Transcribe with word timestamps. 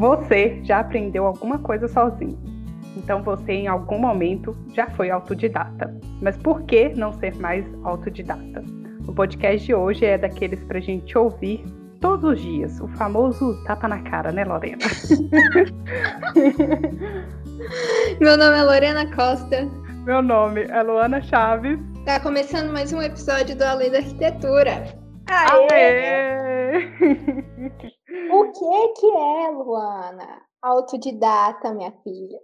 Você 0.00 0.60
já 0.62 0.78
aprendeu 0.78 1.26
alguma 1.26 1.58
coisa 1.58 1.88
sozinho. 1.88 2.38
Então 2.96 3.20
você 3.20 3.50
em 3.50 3.66
algum 3.66 3.98
momento 3.98 4.56
já 4.72 4.86
foi 4.90 5.10
autodidata. 5.10 5.92
Mas 6.22 6.36
por 6.36 6.62
que 6.62 6.90
não 6.90 7.12
ser 7.14 7.34
mais 7.34 7.66
autodidata? 7.82 8.62
O 9.08 9.12
podcast 9.12 9.66
de 9.66 9.74
hoje 9.74 10.04
é 10.04 10.16
daqueles 10.16 10.62
para 10.62 10.78
a 10.78 10.80
gente 10.80 11.18
ouvir 11.18 11.64
todos 12.00 12.30
os 12.30 12.40
dias. 12.40 12.78
O 12.80 12.86
famoso 12.86 13.60
tapa 13.64 13.88
na 13.88 14.00
cara, 14.02 14.30
né, 14.30 14.44
Lorena? 14.44 14.86
Meu 18.20 18.38
nome 18.38 18.56
é 18.56 18.62
Lorena 18.62 19.04
Costa. 19.16 19.68
Meu 20.04 20.22
nome 20.22 20.62
é 20.62 20.80
Luana 20.80 21.20
Chaves. 21.20 21.76
Tá 22.04 22.20
começando 22.20 22.72
mais 22.72 22.92
um 22.92 23.02
episódio 23.02 23.56
do 23.56 23.64
Além 23.64 23.90
da 23.90 23.98
Arquitetura. 23.98 24.94
Aê! 25.26 25.66
Aê! 26.70 27.88
o 28.30 28.52
que 28.52 29.00
que 29.00 29.06
é, 29.06 29.50
Luana? 29.50 30.42
Autodidata, 30.62 31.72
minha 31.72 31.92
filha. 32.02 32.38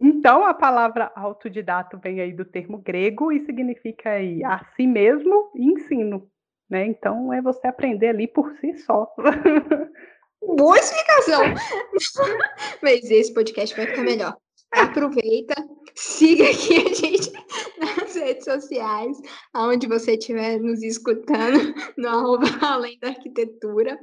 Então, 0.00 0.44
a 0.44 0.52
palavra 0.52 1.12
autodidata 1.14 1.96
vem 1.96 2.20
aí 2.20 2.32
do 2.32 2.44
termo 2.44 2.78
grego 2.78 3.30
e 3.30 3.44
significa 3.46 4.10
aí 4.10 4.42
a 4.42 4.64
si 4.74 4.84
mesmo 4.84 5.52
e 5.54 5.64
ensino, 5.64 6.28
né? 6.68 6.86
Então, 6.86 7.32
é 7.32 7.40
você 7.40 7.68
aprender 7.68 8.08
ali 8.08 8.26
por 8.26 8.52
si 8.56 8.76
só. 8.78 9.08
Boa 10.42 10.76
explicação! 10.76 11.42
Mas 12.82 13.08
esse 13.10 13.32
podcast 13.32 13.76
vai 13.76 13.86
ficar 13.86 14.02
melhor. 14.02 14.36
Aproveita, 14.72 15.54
siga 15.94 16.44
aqui 16.44 16.76
a 16.76 16.94
gente 16.94 17.32
nas 17.78 18.14
redes 18.14 18.44
sociais, 18.44 19.20
aonde 19.52 19.86
você 19.86 20.12
estiver 20.12 20.58
nos 20.58 20.82
escutando, 20.82 21.74
no 21.96 22.08
arroba 22.08 22.46
Além 22.62 22.98
da 22.98 23.08
Arquitetura, 23.08 23.98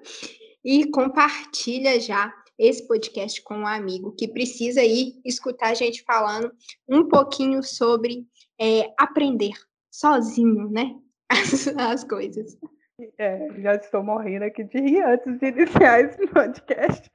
e 0.63 0.89
compartilha 0.91 1.99
já 1.99 2.33
esse 2.57 2.85
podcast 2.87 3.41
com 3.41 3.59
um 3.59 3.67
amigo 3.67 4.13
que 4.15 4.27
precisa 4.27 4.83
ir 4.83 5.19
escutar 5.25 5.69
a 5.69 5.73
gente 5.73 6.03
falando 6.03 6.51
um 6.87 7.07
pouquinho 7.07 7.63
sobre 7.63 8.27
é, 8.59 8.93
aprender 8.97 9.53
sozinho, 9.89 10.69
né? 10.69 10.95
As, 11.29 11.67
as 11.67 12.03
coisas. 12.03 12.57
É, 13.17 13.47
já 13.59 13.75
estou 13.75 14.03
morrendo 14.03 14.45
aqui 14.45 14.63
de 14.63 14.79
rir 14.79 15.01
antes 15.03 15.39
de 15.39 15.47
iniciar 15.47 16.01
esse 16.01 16.27
podcast. 16.27 17.09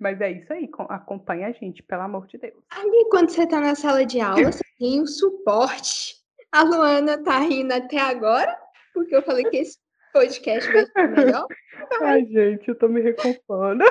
Mas 0.00 0.20
é 0.20 0.32
isso 0.32 0.52
aí, 0.52 0.68
acompanha 0.88 1.48
a 1.48 1.52
gente, 1.52 1.82
pelo 1.82 2.02
amor 2.02 2.26
de 2.26 2.38
Deus. 2.38 2.54
Ali, 2.70 3.08
quando 3.10 3.30
você 3.30 3.42
está 3.42 3.60
na 3.60 3.74
sala 3.74 4.04
de 4.04 4.20
aula, 4.20 4.52
você 4.52 4.64
tem 4.78 5.00
o 5.00 5.06
suporte. 5.06 6.16
A 6.52 6.62
Luana 6.62 7.22
tá 7.22 7.38
rindo 7.40 7.74
até 7.74 7.98
agora, 8.00 8.56
porque 8.94 9.14
eu 9.14 9.22
falei 9.22 9.44
que 9.44 9.58
esse 9.58 9.78
podcast 10.12 10.72
vai 10.72 10.86
ser 10.86 11.08
melhor. 11.08 11.46
Ai, 12.02 12.24
gente, 12.26 12.68
eu 12.68 12.74
tô 12.74 12.88
me 12.88 13.00
recompondo. 13.00 13.84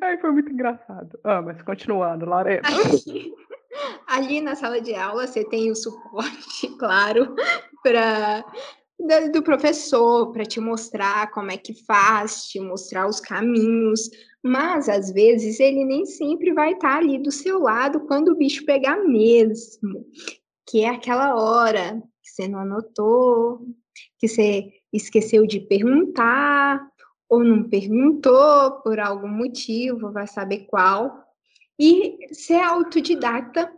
Ai, 0.00 0.18
foi 0.18 0.30
muito 0.30 0.52
engraçado. 0.52 1.18
Ah, 1.24 1.40
mas 1.40 1.62
continuando, 1.62 2.26
Lorena. 2.26 2.62
Ali, 2.66 3.34
ali 4.08 4.40
na 4.40 4.54
sala 4.54 4.80
de 4.80 4.94
aula, 4.94 5.26
você 5.26 5.44
tem 5.48 5.70
o 5.70 5.76
suporte, 5.76 6.68
claro, 6.78 7.34
para 7.82 8.44
do 9.32 9.42
professor 9.42 10.32
para 10.32 10.44
te 10.44 10.58
mostrar 10.58 11.30
como 11.30 11.50
é 11.50 11.56
que 11.56 11.74
faz, 11.84 12.46
te 12.46 12.58
mostrar 12.58 13.06
os 13.06 13.20
caminhos, 13.20 14.08
mas 14.42 14.88
às 14.88 15.12
vezes 15.12 15.60
ele 15.60 15.84
nem 15.84 16.04
sempre 16.06 16.52
vai 16.52 16.72
estar 16.72 16.92
tá 16.92 16.96
ali 16.96 17.18
do 17.18 17.30
seu 17.30 17.60
lado 17.60 18.00
quando 18.06 18.28
o 18.30 18.36
bicho 18.36 18.64
pegar 18.64 18.96
mesmo, 19.04 20.06
que 20.66 20.82
é 20.82 20.88
aquela 20.88 21.34
hora 21.36 22.02
que 22.22 22.30
você 22.30 22.48
não 22.48 22.60
anotou, 22.60 23.66
que 24.18 24.28
você 24.28 24.72
esqueceu 24.92 25.46
de 25.46 25.60
perguntar 25.60 26.80
ou 27.28 27.42
não 27.44 27.68
perguntou 27.68 28.80
por 28.82 28.98
algum 28.98 29.28
motivo, 29.28 30.12
vai 30.12 30.26
saber 30.26 30.66
qual. 30.66 31.24
E 31.78 32.32
ser 32.32 32.60
autodidata 32.60 33.70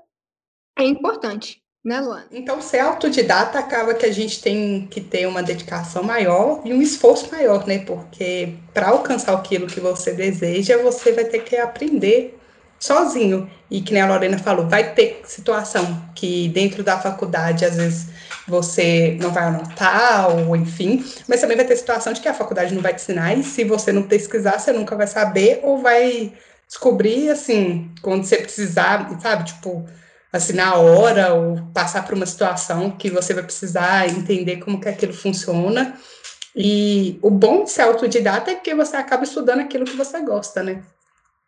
é 0.79 0.85
importante, 0.85 1.61
né, 1.89 2.01
Luana? 2.01 2.27
Então, 2.31 2.61
ser 2.61 2.81
autodidata 2.81 3.59
acaba 3.59 3.95
que 3.95 4.05
a 4.05 4.13
gente 4.13 4.43
tem 4.43 4.87
que 4.91 5.01
ter 5.01 5.27
uma 5.27 5.43
dedicação 5.43 6.03
maior 6.03 6.61
e 6.65 6.73
um 6.73 6.83
esforço 6.83 7.31
maior, 7.33 7.67
né? 7.67 7.79
Porque 7.79 8.55
para 8.75 8.89
alcançar 8.89 9.33
aquilo 9.33 9.67
que 9.67 9.81
você 9.81 10.13
deseja, 10.13 10.77
você 10.79 11.13
vai 11.13 11.25
ter 11.25 11.41
que 11.41 11.57
aprender 11.57 12.39
sozinho. 12.79 13.51
E 13.71 13.81
que 13.81 13.93
nem 13.93 14.03
a 14.03 14.07
Lorena 14.07 14.39
falou, 14.39 14.69
vai 14.69 14.95
ter 14.95 15.23
situação 15.25 16.03
que 16.15 16.49
dentro 16.49 16.83
da 16.83 16.99
faculdade, 16.99 17.65
às 17.65 17.77
vezes, 17.77 18.07
você 18.47 19.17
não 19.21 19.31
vai 19.31 19.45
anotar, 19.45 20.31
ou 20.31 20.57
enfim, 20.57 21.05
mas 21.27 21.41
também 21.41 21.57
vai 21.57 21.67
ter 21.67 21.77
situação 21.77 22.13
de 22.13 22.21
que 22.21 22.29
a 22.29 22.35
faculdade 22.35 22.75
não 22.75 22.81
vai 22.81 22.95
te 22.95 23.03
ensinar, 23.03 23.35
e 23.35 23.43
se 23.43 23.65
você 23.65 23.93
não 23.93 24.03
pesquisar, 24.03 24.59
você 24.59 24.73
nunca 24.73 24.97
vai 24.97 25.07
saber, 25.07 25.61
ou 25.63 25.79
vai 25.79 26.33
descobrir, 26.67 27.31
assim, 27.31 27.91
quando 28.01 28.25
você 28.25 28.37
precisar, 28.37 29.11
sabe, 29.21 29.45
tipo, 29.45 29.87
assim, 30.33 30.53
na 30.53 30.77
hora, 30.77 31.35
ou 31.35 31.57
passar 31.73 32.05
por 32.05 32.15
uma 32.15 32.27
situação 32.27 32.91
que 32.91 33.11
você 33.11 33.33
vai 33.35 33.43
precisar 33.43 34.09
entender 34.09 34.59
como 34.59 34.81
que 34.81 34.89
aquilo 34.89 35.13
funciona. 35.13 35.99
E 36.55 37.19
o 37.23 37.31
bom 37.31 37.65
de 37.65 37.71
ser 37.71 37.83
autodidata 37.83 38.51
é 38.51 38.57
que 38.57 38.75
você 38.75 38.97
acaba 38.97 39.25
estudando 39.25 39.61
aquilo 39.61 39.85
que 39.85 39.97
você 39.97 40.21
gosta, 40.21 40.63
né? 40.63 40.83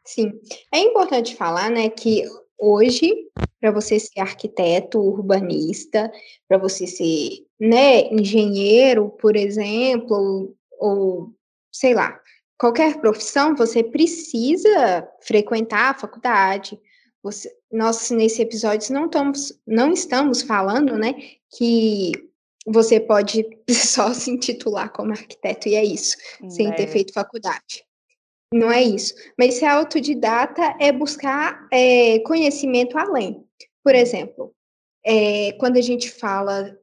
Sim. 0.04 0.32
É 0.72 0.78
importante 0.78 1.36
falar, 1.36 1.70
né, 1.70 1.88
que 1.88 2.24
hoje, 2.58 3.12
para 3.60 3.70
você 3.70 3.98
ser 3.98 4.20
arquiteto, 4.20 5.00
urbanista, 5.00 6.10
para 6.48 6.58
você 6.58 6.86
ser, 6.86 7.44
né, 7.58 8.02
engenheiro, 8.12 9.10
por 9.10 9.36
exemplo, 9.36 10.54
ou, 10.78 11.32
sei 11.72 11.94
lá, 11.94 12.18
qualquer 12.58 13.00
profissão, 13.00 13.54
você 13.54 13.82
precisa 13.82 15.08
frequentar 15.20 15.90
a 15.90 15.98
faculdade, 15.98 16.78
você, 17.22 17.50
nós, 17.72 18.10
nesse 18.10 18.42
episódio, 18.42 18.92
não 18.92 19.06
estamos, 19.06 19.60
não 19.66 19.92
estamos 19.92 20.42
falando, 20.42 20.96
né, 20.96 21.14
que 21.56 22.12
você 22.66 23.00
pode 23.00 23.46
só 23.70 24.12
se 24.12 24.30
intitular 24.30 24.92
como 24.92 25.12
arquiteto 25.12 25.68
e 25.68 25.74
é 25.74 25.84
isso, 25.84 26.16
sem 26.48 26.72
ter 26.74 26.84
é. 26.84 26.86
feito 26.86 27.12
faculdade. 27.12 27.84
Não 28.52 28.70
é 28.70 28.82
isso. 28.82 29.14
Mas 29.38 29.54
ser 29.54 29.66
autodidata 29.66 30.74
é 30.80 30.90
buscar 30.90 31.68
é, 31.72 32.18
conhecimento 32.20 32.98
além. 32.98 33.44
Por 33.82 33.94
exemplo, 33.94 34.52
é, 35.04 35.52
quando 35.52 35.76
a 35.76 35.80
gente 35.80 36.10
fala, 36.10 36.76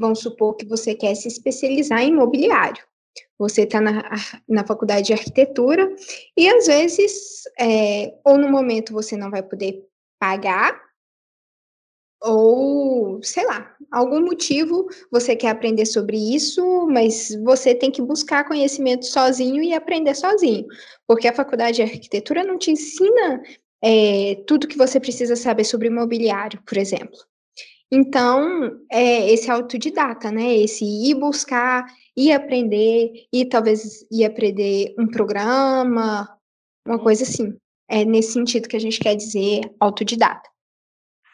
vamos 0.00 0.20
supor 0.20 0.56
que 0.56 0.64
você 0.64 0.94
quer 0.94 1.14
se 1.14 1.28
especializar 1.28 2.00
em 2.00 2.08
imobiliário. 2.08 2.82
Você 3.38 3.62
está 3.62 3.80
na, 3.80 4.10
na 4.48 4.66
faculdade 4.66 5.08
de 5.08 5.12
arquitetura 5.12 5.94
e 6.36 6.48
às 6.48 6.66
vezes, 6.66 7.42
é, 7.58 8.14
ou 8.24 8.38
no 8.38 8.50
momento 8.50 8.92
você 8.92 9.16
não 9.16 9.30
vai 9.30 9.42
poder 9.42 9.89
pagar, 10.20 10.78
ou 12.22 13.22
sei 13.22 13.46
lá, 13.46 13.74
algum 13.90 14.20
motivo 14.20 14.86
você 15.10 15.34
quer 15.34 15.48
aprender 15.48 15.86
sobre 15.86 16.16
isso, 16.16 16.86
mas 16.86 17.30
você 17.42 17.74
tem 17.74 17.90
que 17.90 18.02
buscar 18.02 18.46
conhecimento 18.46 19.06
sozinho 19.06 19.62
e 19.62 19.72
aprender 19.72 20.14
sozinho, 20.14 20.66
porque 21.08 21.26
a 21.26 21.34
faculdade 21.34 21.76
de 21.76 21.82
arquitetura 21.82 22.44
não 22.44 22.58
te 22.58 22.70
ensina 22.70 23.42
é, 23.82 24.36
tudo 24.46 24.68
que 24.68 24.76
você 24.76 25.00
precisa 25.00 25.34
saber 25.34 25.64
sobre 25.64 25.88
imobiliário, 25.88 26.62
por 26.66 26.76
exemplo. 26.76 27.18
Então, 27.90 28.78
é 28.90 29.32
esse 29.32 29.50
autodidata, 29.50 30.30
né? 30.30 30.54
Esse 30.58 30.84
ir 30.84 31.14
buscar, 31.14 31.84
ir 32.16 32.32
aprender, 32.32 33.10
e 33.32 33.44
talvez 33.44 34.06
ir 34.12 34.24
aprender 34.24 34.94
um 34.98 35.08
programa, 35.08 36.28
uma 36.86 36.98
coisa 37.00 37.24
assim. 37.24 37.56
É 37.90 38.04
nesse 38.04 38.32
sentido 38.34 38.68
que 38.68 38.76
a 38.76 38.80
gente 38.80 39.00
quer 39.00 39.16
dizer 39.16 39.62
autodidata. 39.80 40.48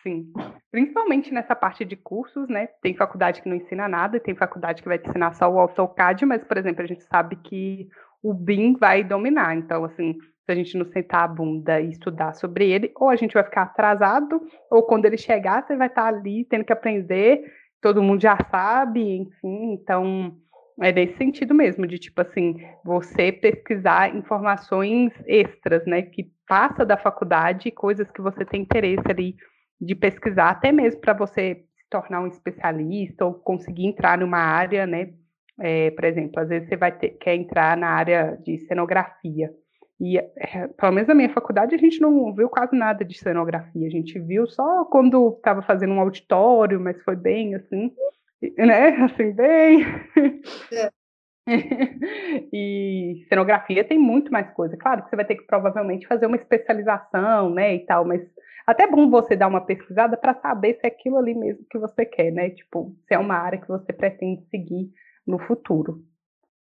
Sim, 0.03 0.33
principalmente 0.71 1.31
nessa 1.31 1.55
parte 1.55 1.85
de 1.85 1.97
cursos, 1.97 2.49
né? 2.49 2.69
Tem 2.81 2.95
faculdade 2.95 3.43
que 3.43 3.49
não 3.49 3.57
ensina 3.57 3.87
nada, 3.87 4.19
tem 4.19 4.35
faculdade 4.35 4.81
que 4.81 4.89
vai 4.89 4.99
te 4.99 5.07
ensinar 5.07 5.35
só 5.35 5.51
o 5.51 5.59
AutoCAD, 5.59 6.25
mas, 6.25 6.43
por 6.45 6.57
exemplo, 6.57 6.83
a 6.83 6.87
gente 6.87 7.03
sabe 7.03 7.37
que 7.37 7.89
o 8.23 8.33
BIM 8.33 8.75
vai 8.75 9.05
dominar. 9.05 9.55
Então, 9.55 9.85
assim, 9.85 10.15
se 10.15 10.53
a 10.53 10.55
gente 10.55 10.79
não 10.79 10.87
sentar 10.87 11.25
a 11.25 11.29
bunda 11.29 11.79
e 11.81 11.91
estudar 11.91 12.33
sobre 12.35 12.71
ele, 12.71 12.93
ou 12.97 13.11
a 13.11 13.17
gente 13.17 13.35
vai 13.35 13.45
ficar 13.45 13.63
atrasado, 13.63 14.41
ou 14.71 14.85
quando 14.85 15.05
ele 15.05 15.19
chegar, 15.19 15.67
você 15.67 15.77
vai 15.77 15.89
estar 15.89 16.07
ali 16.07 16.45
tendo 16.45 16.65
que 16.65 16.73
aprender, 16.73 17.45
todo 17.83 18.03
mundo 18.03 18.23
já 18.23 18.39
sabe, 18.51 19.03
enfim, 19.19 19.73
então 19.73 20.37
é 20.83 20.93
nesse 20.93 21.17
sentido 21.17 21.55
mesmo, 21.55 21.87
de 21.87 21.99
tipo 21.99 22.21
assim, 22.21 22.57
você 22.85 23.33
pesquisar 23.33 24.15
informações 24.15 25.13
extras, 25.27 25.85
né, 25.87 26.03
que 26.03 26.31
passa 26.47 26.85
da 26.85 26.97
faculdade, 26.97 27.71
coisas 27.71 28.11
que 28.11 28.21
você 28.21 28.45
tem 28.45 28.63
interesse 28.63 29.05
ali 29.09 29.37
de 29.81 29.95
pesquisar, 29.95 30.51
até 30.51 30.73
mesmo 30.73 31.01
para 31.01 31.13
você 31.13 31.65
se 31.77 31.89
tornar 31.91 32.21
um 32.21 32.27
especialista 32.27 33.25
ou 33.25 33.35
conseguir 33.35 33.87
entrar 33.87 34.19
numa 34.19 34.39
área, 34.39 34.87
né, 34.87 35.13
é, 35.61 35.91
por 35.91 36.05
exemplo, 36.05 36.41
às 36.41 36.49
vezes 36.49 36.69
você 36.69 36.77
vai 36.77 36.93
ter, 36.93 37.11
quer 37.11 37.35
entrar 37.35 37.77
na 37.77 37.89
área 37.89 38.39
de 38.45 38.59
cenografia, 38.67 39.51
e, 39.99 40.19
é, 40.19 40.69
pelo 40.77 40.93
menos 40.93 41.09
na 41.09 41.15
minha 41.15 41.33
faculdade, 41.33 41.75
a 41.75 41.79
gente 41.79 42.01
não 42.01 42.35
viu 42.35 42.49
quase 42.49 42.77
nada 42.77 43.05
de 43.05 43.19
cenografia. 43.19 43.87
A 43.87 43.91
gente 43.91 44.19
viu 44.19 44.47
só 44.47 44.85
quando 44.85 45.35
estava 45.37 45.63
fazendo 45.63 45.95
um 45.95 46.01
auditório, 46.01 46.79
mas 46.79 47.03
foi 47.03 47.17
bem 47.17 47.55
assim, 47.55 47.91
né? 48.59 48.89
Assim, 49.05 49.33
bem. 49.33 49.83
É. 50.73 50.91
e 52.53 53.25
cenografia 53.29 53.85
tem 53.85 53.99
muito 53.99 54.33
mais 54.33 54.53
coisa. 54.53 54.77
Claro 54.77 55.05
que 55.05 55.11
você 55.11 55.17
vai 55.17 55.25
ter 55.25 55.37
que 55.37 55.47
provavelmente 55.47 56.07
fazer 56.07 56.27
uma 56.27 56.37
especialização, 56.37 57.51
né, 57.51 57.77
e 57.77 57.87
tal, 57.87 58.05
mas 58.05 58.21
até 58.67 58.83
é 58.83 58.91
bom 58.91 59.09
você 59.09 59.37
dar 59.37 59.47
uma 59.47 59.61
pesquisada 59.61 60.17
para 60.17 60.35
saber 60.41 60.75
se 60.75 60.81
é 60.83 60.89
aquilo 60.89 61.17
ali 61.19 61.35
mesmo 61.35 61.65
que 61.71 61.79
você 61.79 62.05
quer, 62.05 62.33
né? 62.33 62.51
Tipo, 62.51 62.97
se 63.07 63.15
é 63.15 63.19
uma 63.19 63.37
área 63.37 63.61
que 63.61 63.69
você 63.69 63.93
pretende 63.93 64.45
seguir 64.51 64.91
no 65.25 65.39
futuro. 65.39 66.05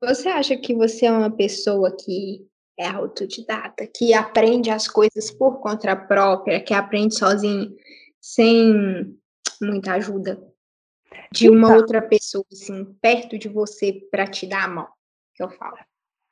Você 0.03 0.29
acha 0.29 0.57
que 0.57 0.75
você 0.75 1.07
é 1.07 1.13
uma 1.13 1.31
pessoa 1.31 1.97
que 1.97 2.45
é 2.77 2.89
autodidata, 2.89 3.87
que 3.87 4.13
aprende 4.13 4.69
as 4.69 4.89
coisas 4.89 5.31
por 5.31 5.61
conta 5.61 5.95
própria, 5.95 6.61
que 6.61 6.75
aprende 6.75 7.15
sozinho, 7.15 7.73
sem 8.21 9.17
muita 9.61 9.93
ajuda 9.93 10.51
de 11.31 11.49
uma 11.49 11.69
tá. 11.69 11.76
outra 11.76 12.03
pessoa, 12.03 12.44
assim, 12.53 12.85
perto 13.00 13.38
de 13.38 13.49
você 13.49 13.93
para 14.11 14.26
te 14.26 14.47
dar 14.47 14.64
a 14.64 14.69
mão, 14.69 14.88
que 15.35 15.43
eu 15.43 15.50
falo? 15.50 15.76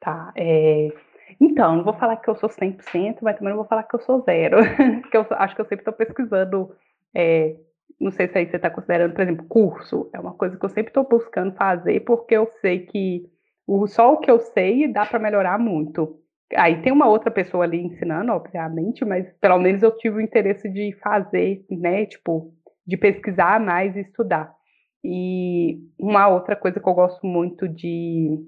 Tá, 0.00 0.32
é, 0.36 0.90
então, 1.38 1.76
não 1.76 1.84
vou 1.84 1.92
falar 1.92 2.16
que 2.16 2.28
eu 2.28 2.34
sou 2.36 2.48
100%, 2.48 3.18
mas 3.20 3.36
também 3.36 3.50
não 3.50 3.58
vou 3.58 3.66
falar 3.66 3.82
que 3.82 3.94
eu 3.94 4.00
sou 4.00 4.22
zero. 4.22 4.56
que 5.10 5.16
eu 5.16 5.26
acho 5.30 5.54
que 5.54 5.60
eu 5.60 5.66
sempre 5.66 5.82
estou 5.82 5.92
pesquisando. 5.92 6.74
É, 7.14 7.56
não 8.00 8.10
sei 8.10 8.28
se 8.28 8.38
aí 8.38 8.46
você 8.46 8.56
está 8.56 8.70
considerando, 8.70 9.12
por 9.12 9.22
exemplo, 9.22 9.46
curso. 9.46 10.08
É 10.12 10.18
uma 10.18 10.32
coisa 10.32 10.56
que 10.56 10.64
eu 10.64 10.70
sempre 10.70 10.90
estou 10.90 11.06
buscando 11.06 11.54
fazer, 11.54 12.00
porque 12.00 12.34
eu 12.34 12.46
sei 12.60 12.86
que 12.86 13.28
o, 13.66 13.86
só 13.86 14.14
o 14.14 14.18
que 14.18 14.30
eu 14.30 14.40
sei 14.40 14.88
dá 14.88 15.04
para 15.04 15.18
melhorar 15.18 15.58
muito. 15.58 16.18
Aí 16.56 16.82
tem 16.82 16.92
uma 16.92 17.06
outra 17.06 17.30
pessoa 17.30 17.64
ali 17.64 17.80
ensinando, 17.80 18.32
obviamente, 18.32 19.04
mas 19.04 19.30
pelo 19.40 19.58
menos 19.58 19.82
eu 19.82 19.96
tive 19.96 20.16
o 20.16 20.20
interesse 20.20 20.68
de 20.68 20.92
fazer, 21.00 21.64
né? 21.70 22.06
Tipo, 22.06 22.52
de 22.84 22.96
pesquisar 22.96 23.60
mais 23.60 23.94
e 23.96 24.00
estudar. 24.00 24.52
E 25.02 25.78
uma 25.98 26.28
outra 26.28 26.54
coisa 26.54 26.78
que 26.78 26.88
eu 26.88 26.94
gosto 26.94 27.24
muito 27.26 27.68
de 27.68 28.38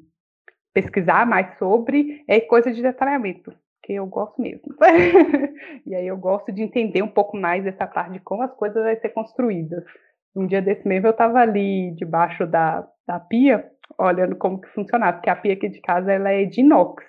pesquisar 0.73 1.27
mais 1.27 1.57
sobre 1.59 2.23
é 2.29 2.41
coisa 2.41 2.73
de 2.73 2.83
detalhamento, 2.83 3.55
que 3.83 3.95
eu 3.95 4.07
gosto 4.07 4.41
mesmo. 4.41 4.75
e 5.87 5.95
aí 5.95 6.07
eu 6.07 6.17
gosto 6.17 6.53
de 6.53 6.63
entender 6.63 7.03
um 7.03 7.09
pouco 7.09 7.37
mais 7.37 7.67
essa 7.67 7.87
parte 7.87 8.13
de 8.13 8.21
como 8.21 8.43
as 8.43 8.55
coisas 8.55 8.83
vão 8.83 8.97
ser 8.97 9.09
construídas. 9.11 9.85
Um 10.35 10.47
dia 10.47 10.63
desse 10.63 10.87
mesmo 10.87 11.07
eu 11.07 11.13
estava 11.13 11.41
ali 11.41 11.95
debaixo 11.95 12.47
da, 12.47 12.87
da 13.07 13.21
pia, 13.21 13.71
olhando 13.99 14.37
como 14.37 14.61
que 14.61 14.69
funcionava, 14.69 15.19
porque 15.19 15.31
a 15.31 15.37
pia 15.37 15.53
aqui 15.53 15.69
de 15.69 15.81
casa 15.81 16.13
ela 16.13 16.31
é 16.31 16.45
de 16.45 16.61
inox. 16.61 17.05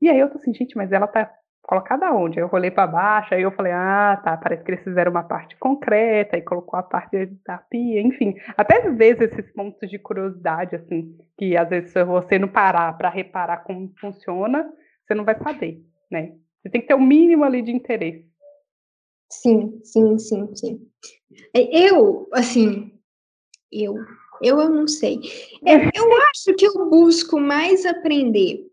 E 0.00 0.08
aí 0.08 0.18
eu 0.18 0.30
tô 0.30 0.36
assim, 0.38 0.52
gente, 0.52 0.76
mas 0.76 0.92
ela 0.92 1.06
tá 1.06 1.30
colocada 1.62 2.12
onde? 2.12 2.38
Aí 2.38 2.44
eu 2.44 2.48
rolei 2.48 2.70
para 2.70 2.86
baixo, 2.86 3.34
aí 3.34 3.42
eu 3.42 3.52
falei, 3.52 3.72
ah, 3.72 4.20
tá, 4.22 4.36
parece 4.36 4.64
que 4.64 4.70
eles 4.70 4.84
fizeram 4.84 5.10
uma 5.10 5.22
parte 5.22 5.56
concreta 5.56 6.36
e 6.36 6.42
colocou 6.42 6.78
a 6.78 6.82
parte 6.82 7.26
da 7.46 7.58
pia, 7.58 8.00
enfim. 8.00 8.34
Até 8.56 8.86
às 8.86 8.96
vezes 8.96 9.32
esses 9.32 9.52
pontos 9.52 9.88
de 9.88 9.98
curiosidade, 9.98 10.76
assim, 10.76 11.16
que 11.38 11.56
às 11.56 11.68
vezes 11.68 11.92
se 11.92 12.04
você 12.04 12.38
não 12.38 12.48
parar 12.48 12.96
para 12.96 13.08
reparar 13.08 13.58
como 13.58 13.92
funciona, 14.00 14.70
você 15.06 15.14
não 15.14 15.24
vai 15.24 15.38
saber, 15.38 15.82
né? 16.10 16.34
Você 16.62 16.70
tem 16.70 16.80
que 16.80 16.86
ter 16.86 16.94
o 16.94 16.98
um 16.98 17.06
mínimo 17.06 17.44
ali 17.44 17.62
de 17.62 17.72
interesse. 17.72 18.28
Sim, 19.30 19.80
sim, 19.84 20.18
sim, 20.18 20.54
sim. 20.54 20.90
É, 21.54 21.88
eu, 21.88 22.28
assim, 22.32 22.92
eu, 23.70 23.94
eu, 24.42 24.60
eu 24.60 24.68
não 24.68 24.88
sei. 24.88 25.20
Eu, 25.64 25.78
é, 25.78 25.90
eu 25.94 26.04
acho 26.30 26.54
que 26.56 26.66
eu 26.66 26.90
busco 26.90 27.38
mais 27.38 27.86
aprender 27.86 28.66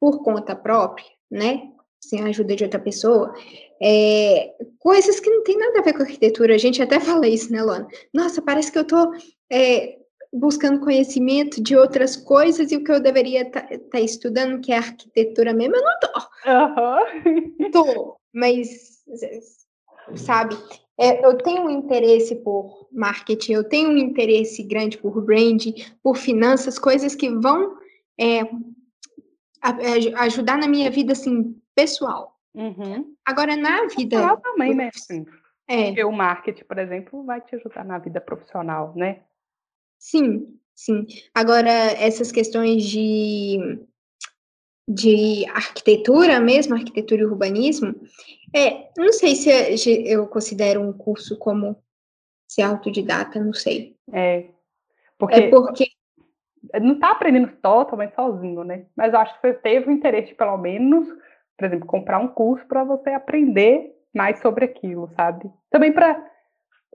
por 0.00 0.22
conta 0.22 0.54
própria, 0.54 1.06
né? 1.30 1.73
Sem 2.08 2.20
a 2.20 2.26
ajuda 2.26 2.56
de 2.56 2.64
outra 2.64 2.80
pessoa, 2.80 3.34
é, 3.82 4.54
coisas 4.78 5.20
que 5.20 5.30
não 5.30 5.42
tem 5.42 5.58
nada 5.58 5.80
a 5.80 5.82
ver 5.82 5.94
com 5.94 6.02
arquitetura. 6.02 6.54
A 6.54 6.58
gente 6.58 6.82
até 6.82 6.98
fala 7.00 7.26
isso, 7.26 7.52
né, 7.52 7.62
Luana? 7.62 7.88
Nossa, 8.12 8.40
parece 8.40 8.70
que 8.70 8.78
eu 8.78 8.82
estou 8.82 9.12
é, 9.50 9.98
buscando 10.32 10.80
conhecimento 10.80 11.62
de 11.62 11.76
outras 11.76 12.16
coisas 12.16 12.72
e 12.72 12.76
o 12.76 12.84
que 12.84 12.90
eu 12.90 13.00
deveria 13.00 13.42
estar 13.42 13.62
tá, 13.62 13.78
tá 13.92 14.00
estudando, 14.00 14.60
que 14.60 14.72
é 14.72 14.76
arquitetura 14.76 15.52
mesmo, 15.52 15.76
eu 15.76 15.82
não 15.82 15.98
tô. 16.00 16.08
Uhum. 16.50 17.70
Tô, 17.70 18.16
mas, 18.32 19.04
sabe, 20.16 20.56
é, 20.98 21.24
eu 21.24 21.36
tenho 21.38 21.62
um 21.62 21.70
interesse 21.70 22.36
por 22.36 22.88
marketing, 22.92 23.52
eu 23.52 23.64
tenho 23.64 23.90
um 23.90 23.96
interesse 23.96 24.62
grande 24.62 24.98
por 24.98 25.20
brand, 25.24 25.66
por 26.02 26.16
finanças, 26.16 26.78
coisas 26.78 27.14
que 27.14 27.30
vão 27.30 27.76
é, 28.20 28.42
ajudar 30.16 30.58
na 30.58 30.68
minha 30.68 30.90
vida, 30.90 31.12
assim, 31.12 31.56
pessoal. 31.74 32.38
Uhum. 32.54 33.14
Agora, 33.24 33.56
na 33.56 33.86
vida. 33.86 34.16
Pessoal 34.16 34.36
também, 34.38 34.74
né? 34.74 34.90
Sim. 34.94 35.26
É. 35.66 35.86
Porque 35.86 36.04
o 36.04 36.12
marketing, 36.12 36.64
por 36.64 36.78
exemplo, 36.78 37.24
vai 37.24 37.40
te 37.40 37.56
ajudar 37.56 37.84
na 37.84 37.98
vida 37.98 38.20
profissional, 38.20 38.92
né? 38.94 39.22
Sim, 39.98 40.58
sim. 40.74 41.06
Agora, 41.34 41.70
essas 41.70 42.30
questões 42.30 42.84
de, 42.84 43.58
de 44.86 45.46
arquitetura 45.48 46.38
mesmo, 46.40 46.74
arquitetura 46.74 47.22
e 47.22 47.24
urbanismo, 47.24 47.94
é, 48.54 48.90
não 48.96 49.12
sei 49.12 49.34
se 49.34 49.50
eu 50.06 50.26
considero 50.28 50.80
um 50.80 50.92
curso 50.92 51.38
como 51.38 51.82
ser 52.46 52.62
autodidata, 52.62 53.40
não 53.42 53.54
sei. 53.54 53.96
É. 54.12 54.46
Porque, 55.18 55.34
é 55.34 55.50
porque 55.50 55.86
não 56.80 56.94
está 56.94 57.10
aprendendo 57.12 57.48
totalmente 57.62 58.14
sozinho, 58.14 58.62
né? 58.64 58.86
Mas 58.94 59.12
eu 59.12 59.18
acho 59.20 59.34
que 59.34 59.48
você 59.48 59.54
teve 59.54 59.88
o 59.88 59.92
interesse, 59.92 60.34
pelo 60.34 60.56
menos, 60.58 61.08
por 61.56 61.66
exemplo, 61.66 61.86
comprar 61.86 62.18
um 62.18 62.28
curso 62.28 62.66
para 62.66 62.84
você 62.84 63.10
aprender 63.10 63.92
mais 64.14 64.38
sobre 64.40 64.64
aquilo, 64.64 65.08
sabe? 65.16 65.50
Também 65.70 65.92
para. 65.92 66.32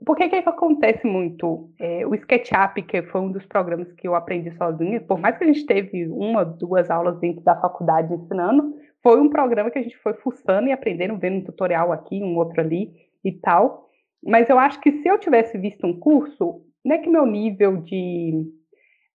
Porque 0.06 0.28
que, 0.30 0.42
que 0.42 0.48
acontece 0.48 1.06
muito? 1.06 1.70
É, 1.78 2.06
o 2.06 2.14
SketchUp, 2.14 2.82
que 2.84 3.02
foi 3.02 3.20
um 3.20 3.30
dos 3.30 3.44
programas 3.44 3.92
que 3.92 4.08
eu 4.08 4.14
aprendi 4.14 4.50
sozinha, 4.56 4.98
por 5.02 5.18
mais 5.18 5.36
que 5.36 5.44
a 5.44 5.46
gente 5.46 5.66
teve 5.66 6.08
uma, 6.08 6.42
duas 6.42 6.90
aulas 6.90 7.18
dentro 7.20 7.42
da 7.42 7.54
faculdade 7.60 8.14
ensinando, 8.14 8.74
foi 9.02 9.20
um 9.20 9.28
programa 9.28 9.70
que 9.70 9.78
a 9.78 9.82
gente 9.82 9.98
foi 9.98 10.14
fuçando 10.14 10.68
e 10.68 10.72
aprendendo, 10.72 11.18
vendo 11.18 11.36
um 11.36 11.44
tutorial 11.44 11.92
aqui, 11.92 12.22
um 12.22 12.36
outro 12.36 12.62
ali 12.62 12.90
e 13.22 13.32
tal. 13.32 13.90
Mas 14.24 14.48
eu 14.48 14.58
acho 14.58 14.80
que 14.80 15.02
se 15.02 15.08
eu 15.08 15.18
tivesse 15.18 15.58
visto 15.58 15.86
um 15.86 15.98
curso, 15.98 16.62
não 16.82 16.96
é 16.96 16.98
que 16.98 17.08
meu 17.08 17.26
nível 17.26 17.76
de, 17.78 18.42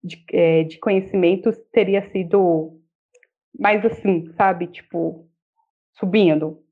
de, 0.03 0.25
é, 0.33 0.65
de 0.65 0.79
conhecimentos 0.79 1.57
teria 1.73 2.03
sido 2.11 2.79
mais 3.59 3.85
assim, 3.85 4.31
sabe? 4.37 4.67
Tipo, 4.67 5.27
subindo. 5.99 6.65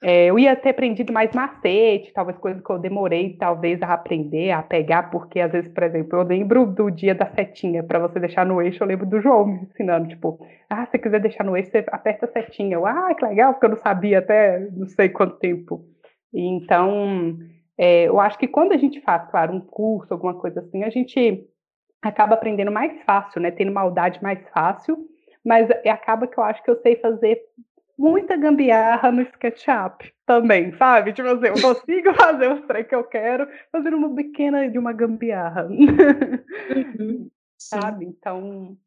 É, 0.00 0.26
eu 0.26 0.38
ia 0.38 0.54
ter 0.54 0.70
aprendido 0.70 1.12
mais 1.12 1.32
macete, 1.32 2.12
talvez 2.12 2.38
coisas 2.38 2.62
que 2.62 2.70
eu 2.70 2.78
demorei 2.78 3.36
talvez 3.36 3.82
a 3.82 3.92
aprender, 3.92 4.52
a 4.52 4.62
pegar, 4.62 5.10
porque 5.10 5.40
às 5.40 5.50
vezes, 5.50 5.68
por 5.72 5.82
exemplo, 5.82 6.20
eu 6.20 6.22
lembro 6.22 6.66
do 6.66 6.88
dia 6.88 7.16
da 7.16 7.26
setinha, 7.26 7.82
para 7.82 7.98
você 7.98 8.20
deixar 8.20 8.46
no 8.46 8.62
eixo, 8.62 8.82
eu 8.82 8.86
lembro 8.86 9.06
do 9.06 9.20
João 9.20 9.46
me 9.46 9.62
ensinando, 9.62 10.08
tipo, 10.08 10.38
ah, 10.70 10.86
se 10.86 10.98
quiser 10.98 11.20
deixar 11.20 11.42
no 11.42 11.56
eixo, 11.56 11.72
você 11.72 11.84
aperta 11.90 12.26
a 12.26 12.32
setinha. 12.32 12.76
Eu, 12.76 12.86
ah, 12.86 13.12
que 13.12 13.24
legal, 13.26 13.54
porque 13.54 13.66
eu 13.66 13.70
não 13.70 13.78
sabia 13.78 14.20
até 14.20 14.60
não 14.70 14.86
sei 14.86 15.08
quanto 15.08 15.36
tempo. 15.38 15.84
E, 16.32 16.42
então, 16.46 17.36
é, 17.76 18.04
eu 18.04 18.20
acho 18.20 18.38
que 18.38 18.46
quando 18.46 18.72
a 18.72 18.76
gente 18.76 19.00
faz, 19.00 19.28
claro, 19.30 19.52
um 19.52 19.60
curso, 19.60 20.14
alguma 20.14 20.34
coisa 20.34 20.60
assim, 20.60 20.84
a 20.84 20.90
gente 20.90 21.44
acaba 22.00 22.34
aprendendo 22.34 22.70
mais 22.70 23.02
fácil, 23.02 23.40
né, 23.40 23.50
tendo 23.50 23.72
maldade 23.72 24.22
mais 24.22 24.38
fácil, 24.50 24.96
mas 25.44 25.68
acaba 25.88 26.28
que 26.28 26.38
eu 26.38 26.44
acho 26.44 26.62
que 26.62 26.70
eu 26.70 26.80
sei 26.82 26.96
fazer 26.96 27.40
muita 27.98 28.36
gambiarra 28.36 29.10
no 29.10 29.22
SketchUp 29.22 30.12
também, 30.24 30.76
sabe? 30.78 31.12
Tipo 31.12 31.28
assim, 31.28 31.46
eu 31.46 31.60
consigo 31.60 32.14
fazer 32.14 32.52
os 32.52 32.66
trem 32.66 32.84
que 32.84 32.94
eu 32.94 33.04
quero, 33.04 33.48
fazendo 33.72 33.96
uma 33.96 34.14
pequena 34.14 34.70
de 34.70 34.78
uma 34.78 34.92
gambiarra. 34.92 35.66
Uhum, 35.66 37.28
sabe? 37.58 38.06
Então, 38.06 38.78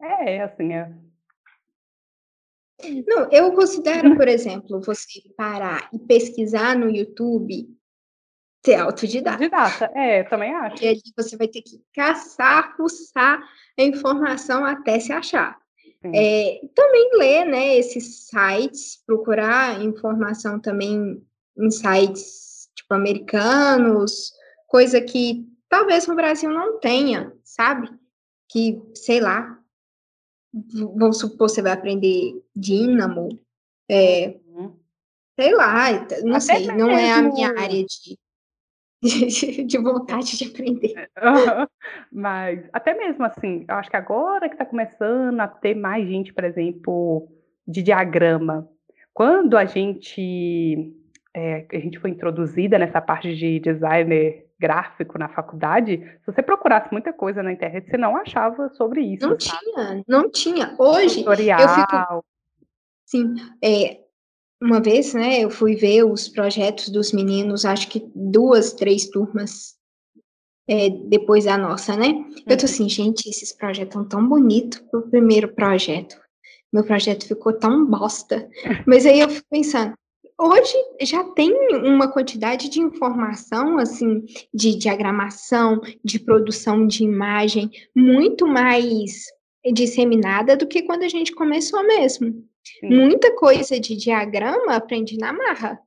é 0.00 0.42
assim, 0.42 0.74
é. 0.74 0.92
Não, 3.06 3.30
eu 3.32 3.54
considero, 3.54 4.14
por 4.14 4.28
exemplo, 4.28 4.82
você 4.82 5.22
parar 5.34 5.88
e 5.92 5.98
pesquisar 5.98 6.76
no 6.76 6.90
YouTube 6.90 7.74
ser 8.64 8.74
autodidata. 8.74 9.44
Autodidata, 9.44 9.92
é, 9.94 10.24
também 10.24 10.52
acho. 10.52 10.84
E 10.84 10.88
ali 10.88 11.02
você 11.16 11.36
vai 11.36 11.48
ter 11.48 11.62
que 11.62 11.80
caçar, 11.94 12.76
fuçar 12.76 13.40
a 13.78 13.82
informação 13.82 14.64
até 14.64 15.00
se 15.00 15.12
achar. 15.12 15.56
É, 16.14 16.60
também 16.74 17.10
ler 17.14 17.44
né, 17.46 17.76
esses 17.76 18.28
sites, 18.28 19.02
procurar 19.06 19.82
informação 19.82 20.60
também 20.60 21.22
em 21.58 21.70
sites 21.70 22.68
tipo 22.74 22.94
americanos, 22.94 24.32
coisa 24.66 25.00
que 25.00 25.46
talvez 25.68 26.06
no 26.06 26.14
Brasil 26.14 26.50
não 26.50 26.78
tenha, 26.78 27.32
sabe? 27.42 27.88
Que, 28.48 28.80
sei 28.94 29.20
lá, 29.20 29.58
vamos 30.52 31.18
supor, 31.18 31.48
você 31.48 31.62
vai 31.62 31.72
aprender 31.72 32.42
dínamo, 32.54 33.28
é, 33.88 34.38
uhum. 34.46 34.76
sei 35.38 35.54
lá, 35.54 35.90
não 36.22 36.36
Até 36.36 36.40
sei, 36.40 36.66
não 36.68 36.90
é 36.90 37.12
a 37.12 37.22
minha 37.22 37.48
área 37.48 37.84
de, 37.84 38.18
de, 39.06 39.64
de 39.64 39.78
vontade 39.78 40.36
de 40.36 40.44
aprender. 40.44 41.10
Mas 42.12 42.68
até 42.72 42.94
mesmo 42.94 43.24
assim, 43.24 43.64
eu 43.68 43.74
acho 43.76 43.90
que 43.90 43.96
agora 43.96 44.48
que 44.48 44.54
está 44.54 44.64
começando 44.64 45.40
a 45.40 45.48
ter 45.48 45.74
mais 45.74 46.06
gente, 46.06 46.32
por 46.32 46.44
exemplo, 46.44 47.28
de 47.66 47.82
diagrama. 47.82 48.68
Quando 49.12 49.56
a 49.56 49.64
gente 49.64 50.92
é, 51.34 51.66
a 51.72 51.78
gente 51.78 51.98
foi 51.98 52.10
introduzida 52.10 52.78
nessa 52.78 53.00
parte 53.00 53.34
de 53.34 53.60
designer 53.60 54.46
gráfico 54.58 55.18
na 55.18 55.28
faculdade, 55.28 55.98
se 56.24 56.32
você 56.32 56.42
procurasse 56.42 56.90
muita 56.90 57.12
coisa 57.12 57.42
na 57.42 57.52
internet, 57.52 57.90
você 57.90 57.98
não 57.98 58.16
achava 58.16 58.70
sobre 58.70 59.02
isso. 59.02 59.28
Não 59.28 59.38
sabe? 59.38 59.60
tinha, 59.60 60.04
não 60.08 60.30
tinha. 60.30 60.74
Hoje, 60.78 61.18
Tutorial. 61.18 61.60
eu 61.60 61.68
fico... 61.68 62.24
Sim, 63.04 63.34
é, 63.62 64.00
uma 64.60 64.80
vez, 64.80 65.12
né, 65.12 65.40
eu 65.40 65.50
fui 65.50 65.74
ver 65.76 66.04
os 66.04 66.28
projetos 66.28 66.88
dos 66.88 67.12
meninos, 67.12 67.64
acho 67.64 67.88
que 67.88 68.06
duas, 68.14 68.72
três 68.72 69.08
turmas 69.08 69.76
é, 70.68 70.90
depois 70.90 71.44
da 71.44 71.56
nossa, 71.56 71.96
né? 71.96 72.24
Eu 72.46 72.56
tô 72.56 72.64
uhum. 72.64 72.70
assim, 72.70 72.88
gente, 72.88 73.28
esses 73.28 73.52
projetos 73.52 73.94
estão 73.94 74.04
tão 74.04 74.28
bonitos 74.28 74.80
pro 74.90 75.08
primeiro 75.08 75.54
projeto. 75.54 76.16
Meu 76.72 76.84
projeto 76.84 77.26
ficou 77.26 77.52
tão 77.52 77.86
bosta. 77.86 78.48
Mas 78.86 79.06
aí 79.06 79.20
eu 79.20 79.28
fico 79.28 79.46
pensando, 79.48 79.94
hoje 80.40 80.74
já 81.02 81.22
tem 81.22 81.52
uma 81.84 82.10
quantidade 82.10 82.68
de 82.68 82.80
informação, 82.80 83.78
assim, 83.78 84.24
de 84.52 84.76
diagramação, 84.76 85.80
de 86.04 86.18
produção 86.18 86.86
de 86.86 87.04
imagem, 87.04 87.70
muito 87.94 88.46
mais 88.46 89.26
disseminada 89.72 90.56
do 90.56 90.66
que 90.66 90.82
quando 90.82 91.02
a 91.02 91.08
gente 91.08 91.32
começou 91.32 91.84
mesmo. 91.86 92.32
Sim. 92.80 92.88
Muita 92.88 93.34
coisa 93.36 93.78
de 93.78 93.96
diagrama 93.96 94.74
aprendi 94.74 95.16
na 95.18 95.32
marra. 95.32 95.78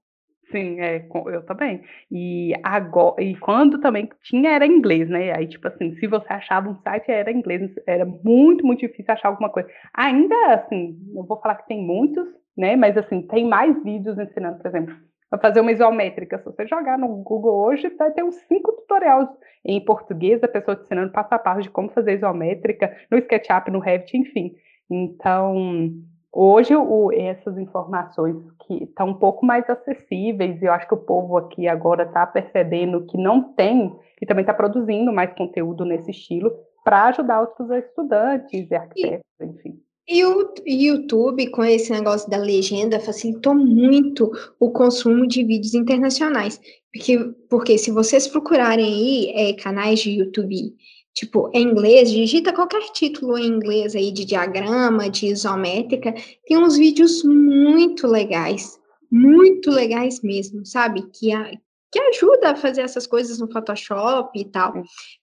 Sim, 0.51 0.79
é, 0.79 1.07
eu 1.27 1.45
também. 1.45 1.83
E 2.12 2.53
agora, 2.63 3.21
e 3.21 3.36
quando 3.36 3.79
também 3.79 4.09
tinha 4.24 4.51
era 4.51 4.65
inglês, 4.65 5.07
né? 5.07 5.31
Aí, 5.36 5.48
tipo 5.48 5.67
assim, 5.67 5.95
se 5.98 6.07
você 6.07 6.25
achava 6.33 6.69
um 6.69 6.81
site 6.81 7.12
era 7.12 7.31
inglês, 7.31 7.71
era 7.86 8.05
muito, 8.05 8.65
muito 8.65 8.79
difícil 8.79 9.13
achar 9.13 9.29
alguma 9.29 9.50
coisa. 9.50 9.69
Ainda 9.93 10.36
assim, 10.55 10.98
não 11.13 11.24
vou 11.24 11.39
falar 11.39 11.55
que 11.55 11.67
tem 11.67 11.86
muitos, 11.86 12.27
né? 12.57 12.75
Mas 12.75 12.98
assim, 12.98 13.21
tem 13.27 13.48
mais 13.48 13.81
vídeos 13.83 14.17
ensinando, 14.17 14.57
por 14.57 14.67
exemplo, 14.67 14.95
para 15.29 15.39
fazer 15.39 15.62
uma 15.62 15.71
isométrica. 15.71 16.38
Se 16.38 16.45
você 16.45 16.65
jogar 16.67 16.98
no 16.98 17.07
Google 17.24 17.59
hoje, 17.59 17.89
vai 17.89 18.12
ter 18.12 18.24
uns 18.24 18.36
cinco 18.48 18.71
tutoriais 18.74 19.29
em 19.63 19.83
português, 19.83 20.43
a 20.43 20.48
pessoa 20.48 20.75
te 20.75 20.83
ensinando 20.83 21.12
passo 21.12 21.33
a 21.33 21.39
passo 21.39 21.62
de 21.62 21.69
como 21.69 21.89
fazer 21.89 22.15
isométrica, 22.15 22.95
no 23.12 23.17
SketchUp, 23.17 23.69
no 23.69 23.79
Revit, 23.79 24.17
enfim. 24.17 24.55
Então, 24.89 25.91
Hoje, 26.31 26.75
o, 26.75 27.12
essas 27.12 27.57
informações 27.57 28.36
que 28.67 28.83
estão 28.83 29.09
um 29.09 29.13
pouco 29.15 29.43
mais 29.43 29.67
acessíveis, 29.67 30.62
e 30.62 30.65
eu 30.65 30.71
acho 30.71 30.88
que 30.88 30.93
o 30.93 30.98
povo 30.98 31.36
aqui 31.38 31.67
agora 31.67 32.03
está 32.03 32.25
percebendo 32.27 33.05
que 33.07 33.17
não 33.17 33.53
tem, 33.53 33.95
e 34.21 34.25
também 34.27 34.43
está 34.43 34.53
produzindo 34.53 35.12
mais 35.12 35.33
conteúdo 35.33 35.83
nesse 35.83 36.12
estilo, 36.12 36.51
para 36.83 37.05
ajudar 37.05 37.41
outros 37.41 37.71
estudantes 37.71 38.69
e 38.69 38.75
arquitetos, 38.75 39.25
enfim. 39.41 39.81
E 40.12 40.25
o 40.25 40.51
YouTube, 40.66 41.51
com 41.51 41.63
esse 41.63 41.92
negócio 41.92 42.28
da 42.30 42.38
legenda, 42.38 43.00
facilitou 43.00 43.54
muito 43.54 44.32
o 44.60 44.72
consumo 44.72 45.28
de 45.28 45.44
vídeos 45.44 45.75
internacionais. 45.75 46.60
Porque, 46.92 47.20
porque 47.48 47.78
se 47.78 47.92
vocês 47.92 48.28
procurarem 48.28 48.86
aí 48.86 49.30
é, 49.36 49.54
canais 49.54 50.00
de 50.00 50.10
YouTube 50.10 50.74
tipo, 51.13 51.50
em 51.54 51.63
inglês, 51.63 52.10
digita 52.10 52.54
qualquer 52.54 52.82
título 52.92 53.38
em 53.38 53.48
inglês 53.48 53.96
aí 53.96 54.12
de 54.12 54.25
diagrama, 54.25 55.10
de 55.10 55.28
isométrica, 55.28 56.13
tem 56.48 56.58
uns 56.58 56.78
vídeos 56.78 57.24
muito 57.24 58.08
legais, 58.08 58.80
muito 59.12 59.70
legais 59.70 60.22
mesmo, 60.22 60.66
sabe? 60.66 61.04
Que, 61.12 61.34
a, 61.34 61.51
que 61.91 62.00
ajuda 62.00 62.51
a 62.51 62.55
fazer 62.55 62.81
essas 62.81 63.08
coisas 63.08 63.39
no 63.39 63.51
Photoshop 63.51 64.39
e 64.39 64.46
tal. 64.46 64.74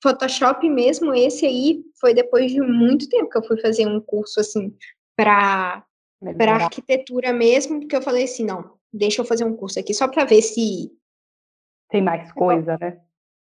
Photoshop 0.02 0.68
mesmo, 0.68 1.14
esse 1.14 1.46
aí, 1.46 1.82
foi 2.00 2.12
depois 2.12 2.50
de 2.50 2.60
muito 2.60 3.08
tempo 3.08 3.30
que 3.30 3.38
eu 3.38 3.44
fui 3.44 3.60
fazer 3.60 3.86
um 3.86 4.00
curso, 4.00 4.40
assim, 4.40 4.74
para 5.16 5.84
para 6.38 6.54
arquitetura 6.54 7.32
mesmo, 7.32 7.80
porque 7.80 7.94
eu 7.94 8.02
falei 8.02 8.24
assim, 8.24 8.44
não, 8.44 8.72
deixa 8.92 9.20
eu 9.20 9.24
fazer 9.24 9.44
um 9.44 9.54
curso 9.54 9.78
aqui 9.78 9.92
só 9.92 10.08
para 10.08 10.24
ver 10.24 10.40
se 10.40 10.90
tem 11.88 12.02
mais 12.02 12.32
coisa, 12.32 12.76
né? 12.80 13.00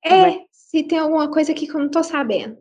É, 0.06 0.46
se 0.52 0.84
tem 0.84 0.98
alguma 0.98 1.30
coisa 1.30 1.52
aqui 1.52 1.68
que 1.68 1.76
eu 1.76 1.82
não 1.82 1.90
tô 1.90 2.02
sabendo. 2.04 2.58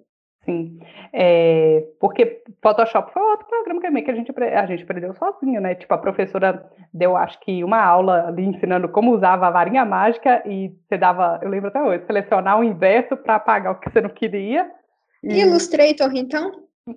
Sim, 0.48 0.80
é, 1.12 1.84
porque 2.00 2.42
Photoshop 2.62 3.12
foi 3.12 3.22
outro 3.22 3.46
programa 3.46 3.82
também 3.82 4.02
que 4.02 4.10
a 4.10 4.14
gente, 4.14 4.32
a 4.34 4.64
gente 4.64 4.82
aprendeu 4.82 5.14
sozinho, 5.14 5.60
né? 5.60 5.74
Tipo, 5.74 5.92
a 5.92 5.98
professora 5.98 6.66
deu, 6.90 7.14
acho 7.18 7.38
que, 7.40 7.62
uma 7.62 7.84
aula 7.84 8.28
ali 8.28 8.46
ensinando 8.46 8.88
como 8.88 9.14
usava 9.14 9.46
a 9.46 9.50
varinha 9.50 9.84
mágica 9.84 10.42
e 10.46 10.74
você 10.88 10.96
dava, 10.96 11.38
eu 11.42 11.50
lembro 11.50 11.68
até 11.68 11.82
hoje, 11.82 12.06
selecionar 12.06 12.58
o 12.58 12.64
inverso 12.64 13.14
para 13.14 13.34
apagar 13.34 13.74
o 13.74 13.78
que 13.78 13.90
você 13.90 14.00
não 14.00 14.08
queria. 14.08 14.70
E 15.22 15.38
Illustrator, 15.38 16.10
então? 16.14 16.50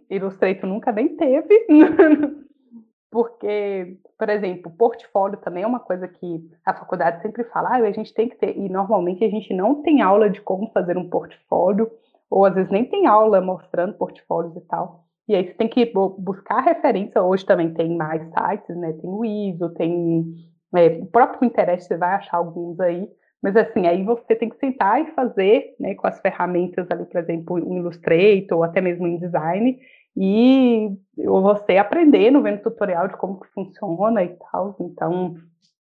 Illustrator 0.09 0.69
nunca 0.69 0.93
nem 0.93 1.09
teve. 1.17 1.67
porque, 3.11 3.97
por 4.17 4.29
exemplo, 4.29 4.71
portfólio 4.71 5.37
também 5.39 5.63
é 5.63 5.67
uma 5.67 5.81
coisa 5.81 6.07
que 6.07 6.49
a 6.65 6.73
faculdade 6.73 7.21
sempre 7.21 7.43
fala, 7.43 7.71
ah, 7.71 7.85
a 7.85 7.91
gente 7.91 8.13
tem 8.13 8.29
que 8.29 8.37
ter, 8.37 8.57
e 8.57 8.69
normalmente 8.69 9.25
a 9.25 9.29
gente 9.29 9.53
não 9.53 9.81
tem 9.81 10.01
aula 10.01 10.29
de 10.29 10.39
como 10.39 10.71
fazer 10.71 10.97
um 10.97 11.09
portfólio, 11.09 11.91
ou 12.31 12.45
às 12.45 12.55
vezes 12.55 12.71
nem 12.71 12.85
tem 12.85 13.05
aula 13.05 13.41
mostrando 13.41 13.97
portfólios 13.97 14.55
e 14.55 14.61
tal. 14.61 15.03
E 15.27 15.35
aí 15.35 15.45
você 15.45 15.53
tem 15.53 15.67
que 15.67 15.91
buscar 16.17 16.61
referência, 16.61 17.21
hoje 17.21 17.45
também 17.45 17.73
tem 17.73 17.95
mais 17.95 18.23
sites, 18.23 18.75
né, 18.75 18.93
tem 18.93 19.09
o 19.09 19.23
ISO, 19.23 19.69
tem 19.73 20.33
é, 20.75 20.87
o 21.01 21.05
próprio 21.05 21.45
interesse, 21.45 21.87
você 21.87 21.97
vai 21.97 22.15
achar 22.15 22.37
alguns 22.37 22.79
aí, 22.79 23.07
mas 23.41 23.55
assim, 23.55 23.87
aí 23.87 24.03
você 24.03 24.35
tem 24.35 24.49
que 24.49 24.57
sentar 24.57 25.01
e 25.01 25.11
fazer, 25.11 25.75
né, 25.79 25.95
com 25.95 26.07
as 26.07 26.19
ferramentas 26.19 26.87
ali, 26.89 27.05
por 27.05 27.19
exemplo, 27.19 27.55
o 27.55 27.77
Illustrator, 27.77 28.57
ou 28.57 28.63
até 28.63 28.81
mesmo 28.81 29.05
o 29.05 29.07
InDesign, 29.07 29.79
e 30.15 30.89
você 31.17 31.77
aprendendo, 31.77 32.41
vendo 32.41 32.61
tutorial 32.61 33.07
de 33.07 33.15
como 33.15 33.39
que 33.39 33.47
funciona 33.49 34.23
e 34.23 34.35
tal. 34.51 34.75
Então, 34.81 35.35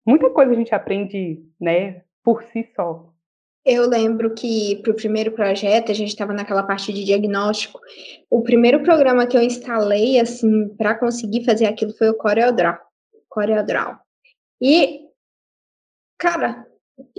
muita 0.07 0.31
coisa 0.31 0.53
a 0.53 0.55
gente 0.55 0.75
aprende, 0.75 1.43
né, 1.61 2.03
por 2.23 2.43
si 2.45 2.65
só. 2.77 3.07
Eu 3.71 3.87
lembro 3.87 4.35
que 4.35 4.77
para 4.77 4.93
o 4.93 4.97
primeiro 4.97 5.31
projeto 5.33 5.93
a 5.93 5.95
gente 5.95 6.09
estava 6.09 6.33
naquela 6.33 6.63
parte 6.63 6.91
de 6.91 7.05
diagnóstico. 7.05 7.79
O 8.31 8.43
primeiro 8.43 8.83
programa 8.83 9.27
que 9.27 9.37
eu 9.37 9.43
instalei 9.43 10.19
assim 10.19 10.69
para 10.71 10.95
conseguir 10.95 11.45
fazer 11.45 11.67
aquilo 11.67 11.93
foi 11.93 12.09
o 12.09 12.15
CorelDRAW. 12.15 12.79
CorelDRAW. 13.29 13.99
E 14.59 15.03
cara, 16.17 16.67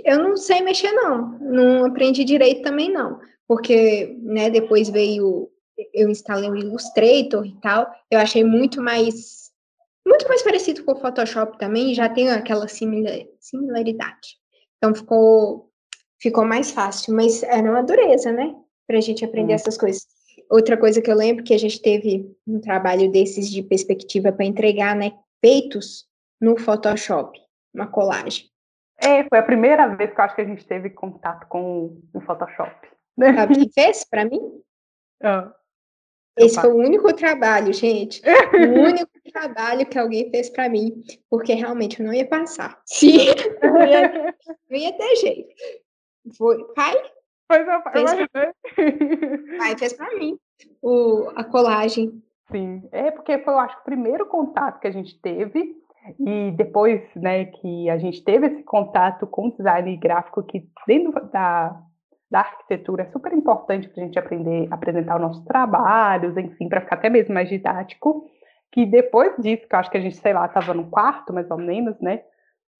eu 0.04 0.18
não 0.18 0.36
sei 0.36 0.60
mexer 0.60 0.90
não, 0.90 1.38
não 1.38 1.84
aprendi 1.84 2.24
direito 2.24 2.62
também 2.62 2.92
não, 2.92 3.20
porque 3.46 4.18
né, 4.20 4.50
depois 4.50 4.90
veio 4.90 5.48
eu 5.94 6.10
instalei 6.10 6.50
o 6.50 6.56
Illustrator 6.56 7.46
e 7.46 7.54
tal, 7.60 7.88
eu 8.10 8.18
achei 8.18 8.42
muito 8.42 8.82
mais 8.82 9.52
muito 10.04 10.26
mais 10.26 10.42
parecido 10.42 10.82
com 10.84 10.94
o 10.94 11.00
Photoshop 11.00 11.56
também, 11.58 11.94
já 11.94 12.08
tem 12.08 12.28
aquela 12.28 12.66
similaridade. 12.66 14.36
Então 14.76 14.92
ficou 14.92 15.69
ficou 16.20 16.44
mais 16.44 16.70
fácil, 16.70 17.14
mas 17.14 17.42
era 17.42 17.68
uma 17.68 17.82
dureza, 17.82 18.32
né? 18.32 18.54
Para 18.86 18.98
a 18.98 19.00
gente 19.00 19.24
aprender 19.24 19.52
hum. 19.52 19.56
essas 19.56 19.76
coisas. 19.76 20.06
Outra 20.50 20.76
coisa 20.76 21.00
que 21.00 21.10
eu 21.10 21.16
lembro 21.16 21.44
que 21.44 21.54
a 21.54 21.58
gente 21.58 21.80
teve 21.80 22.36
um 22.46 22.60
trabalho 22.60 23.10
desses 23.10 23.48
de 23.48 23.62
perspectiva 23.62 24.32
para 24.32 24.44
entregar, 24.44 24.94
né? 24.96 25.12
Feitos 25.40 26.06
no 26.40 26.58
Photoshop, 26.58 27.38
uma 27.72 27.86
colagem. 27.86 28.46
É, 28.98 29.26
foi 29.28 29.38
a 29.38 29.42
primeira 29.42 29.86
vez 29.94 30.12
que 30.12 30.20
eu 30.20 30.24
acho 30.24 30.34
que 30.34 30.42
a 30.42 30.46
gente 30.46 30.66
teve 30.66 30.90
contato 30.90 31.46
com 31.48 31.98
o 32.12 32.20
Photoshop. 32.20 32.88
Sabe 33.18 33.54
quem 33.54 33.70
fez 33.72 34.04
para 34.04 34.24
mim? 34.24 34.40
Ah. 35.22 35.52
Esse 36.38 36.58
foi 36.58 36.72
o 36.72 36.76
único 36.76 37.12
trabalho, 37.12 37.74
gente. 37.74 38.22
o 38.54 38.80
único 38.88 39.10
trabalho 39.30 39.84
que 39.84 39.98
alguém 39.98 40.30
fez 40.30 40.48
para 40.48 40.66
mim, 40.66 41.02
porque 41.28 41.52
realmente 41.52 42.00
eu 42.00 42.06
não 42.06 42.14
ia 42.14 42.26
passar. 42.26 42.80
Sim, 42.86 43.26
não 43.62 43.86
ia, 43.86 44.34
não 44.70 44.78
ia 44.78 44.92
ter 44.92 45.16
jeito. 45.16 45.48
Foi, 46.36 46.64
pai? 46.74 46.94
Pois 47.48 47.66
é, 47.66 47.78
pai. 47.80 47.92
Fez 47.92 48.28
pra, 48.28 48.52
pai 49.58 49.78
fez 49.78 49.92
para 49.94 50.16
mim 50.16 50.38
o, 50.82 51.30
a 51.34 51.44
colagem. 51.44 52.22
Sim, 52.50 52.88
é 52.92 53.10
porque 53.10 53.38
foi, 53.38 53.52
eu 53.52 53.58
acho, 53.58 53.78
o 53.78 53.84
primeiro 53.84 54.26
contato 54.26 54.80
que 54.80 54.86
a 54.86 54.92
gente 54.92 55.20
teve. 55.20 55.76
E 56.18 56.50
depois, 56.52 57.02
né, 57.14 57.44
que 57.44 57.90
a 57.90 57.98
gente 57.98 58.24
teve 58.24 58.46
esse 58.46 58.62
contato 58.62 59.26
com 59.26 59.48
o 59.48 59.50
design 59.50 59.94
gráfico 59.98 60.42
que 60.42 60.66
dentro 60.86 61.26
da, 61.26 61.78
da 62.30 62.40
arquitetura 62.40 63.02
é 63.02 63.10
super 63.10 63.32
importante 63.32 63.88
para 63.88 64.02
a 64.02 64.06
gente 64.06 64.18
aprender 64.18 64.66
a 64.70 64.76
apresentar 64.76 65.16
os 65.16 65.22
nossos 65.22 65.44
trabalhos, 65.44 66.36
enfim, 66.36 66.68
para 66.68 66.80
ficar 66.80 66.96
até 66.96 67.10
mesmo 67.10 67.34
mais 67.34 67.48
didático. 67.48 68.26
Que 68.72 68.86
depois 68.86 69.36
disso, 69.38 69.68
que 69.68 69.74
eu 69.74 69.78
acho 69.78 69.90
que 69.90 69.98
a 69.98 70.00
gente, 70.00 70.16
sei 70.16 70.32
lá, 70.32 70.46
estava 70.46 70.72
no 70.72 70.88
quarto, 70.88 71.32
mais 71.32 71.50
ou 71.50 71.58
menos, 71.58 72.00
né? 72.00 72.22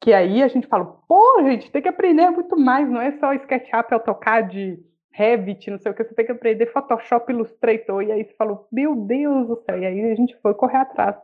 Que 0.01 0.13
aí 0.13 0.43
a 0.43 0.49
gente 0.49 0.67
falou, 0.67 1.03
pô, 1.07 1.43
gente, 1.43 1.71
tem 1.71 1.83
que 1.83 1.89
aprender 1.89 2.31
muito 2.31 2.59
mais, 2.59 2.89
não 2.89 3.01
é 3.01 3.13
só 3.19 3.35
SketchUp, 3.35 3.93
AutoCAD, 3.93 4.83
Revit, 5.13 5.71
não 5.71 5.79
sei 5.79 5.93
o 5.93 5.95
que, 5.95 6.05
você 6.05 6.15
tem 6.15 6.25
que 6.25 6.33
aprender 6.33 6.73
Photoshop, 6.73 7.31
Illustrator. 7.31 8.03
E 8.03 8.13
aí 8.13 8.25
você 8.25 8.33
falou, 8.35 8.67
meu 8.73 8.95
Deus 8.97 9.49
do 9.49 9.57
céu. 9.57 9.79
E 9.79 9.85
aí 9.85 10.11
a 10.11 10.15
gente 10.15 10.37
foi 10.41 10.55
correr 10.55 10.79
atrás. 10.79 11.17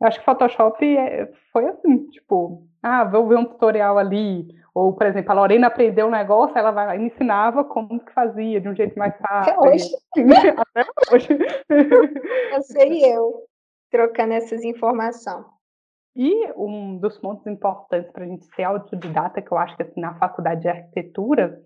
Eu 0.00 0.08
acho 0.08 0.18
que 0.18 0.24
Photoshop 0.24 0.96
é, 0.96 1.30
foi 1.52 1.66
assim, 1.66 2.06
tipo, 2.10 2.66
ah, 2.82 3.04
vou 3.04 3.28
ver 3.28 3.36
um 3.36 3.44
tutorial 3.44 3.98
ali, 3.98 4.48
ou, 4.74 4.92
por 4.92 5.06
exemplo, 5.06 5.30
a 5.30 5.34
Lorena 5.34 5.68
aprendeu 5.68 6.06
um 6.06 6.10
negócio, 6.10 6.58
ela 6.58 6.72
vai 6.72 6.98
me 6.98 7.06
ensinava 7.06 7.64
como 7.64 8.04
que 8.04 8.12
fazia, 8.12 8.60
de 8.60 8.68
um 8.68 8.74
jeito 8.74 8.98
mais 8.98 9.16
fácil. 9.18 9.54
Até 9.54 9.68
hoje. 9.68 9.88
Até 10.58 11.14
hoje. 11.14 11.28
Eu 12.52 12.62
sei 12.62 13.04
eu, 13.04 13.44
trocando 13.90 14.34
essas 14.34 14.64
informações. 14.64 15.53
E 16.16 16.52
um 16.56 16.98
dos 16.98 17.18
pontos 17.18 17.46
importantes 17.46 18.10
para 18.12 18.24
a 18.24 18.28
gente 18.28 18.44
ser 18.54 18.62
autodidata, 18.62 19.42
que 19.42 19.50
eu 19.50 19.58
acho 19.58 19.76
que 19.76 19.82
assim, 19.82 20.00
na 20.00 20.14
faculdade 20.14 20.62
de 20.62 20.68
arquitetura, 20.68 21.60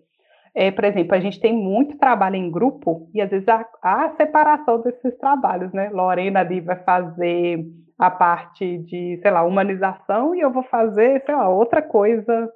é, 0.54 0.70
por 0.70 0.84
exemplo, 0.84 1.14
a 1.14 1.20
gente 1.20 1.38
tem 1.40 1.52
muito 1.52 1.98
trabalho 1.98 2.36
em 2.36 2.50
grupo 2.50 3.08
e 3.14 3.20
às 3.20 3.30
vezes 3.30 3.46
há, 3.82 4.14
separação 4.16 4.80
desses 4.80 5.16
trabalhos, 5.18 5.72
né? 5.72 5.90
Lorena 5.90 6.40
ali 6.40 6.60
vai 6.60 6.76
fazer 6.82 7.64
a 7.98 8.10
parte 8.10 8.78
de, 8.78 9.18
sei 9.20 9.30
lá, 9.30 9.42
humanização 9.42 10.34
e 10.34 10.40
eu 10.40 10.50
vou 10.50 10.62
fazer, 10.64 11.22
sei 11.26 11.34
lá, 11.34 11.48
outra 11.48 11.82
coisa, 11.82 12.50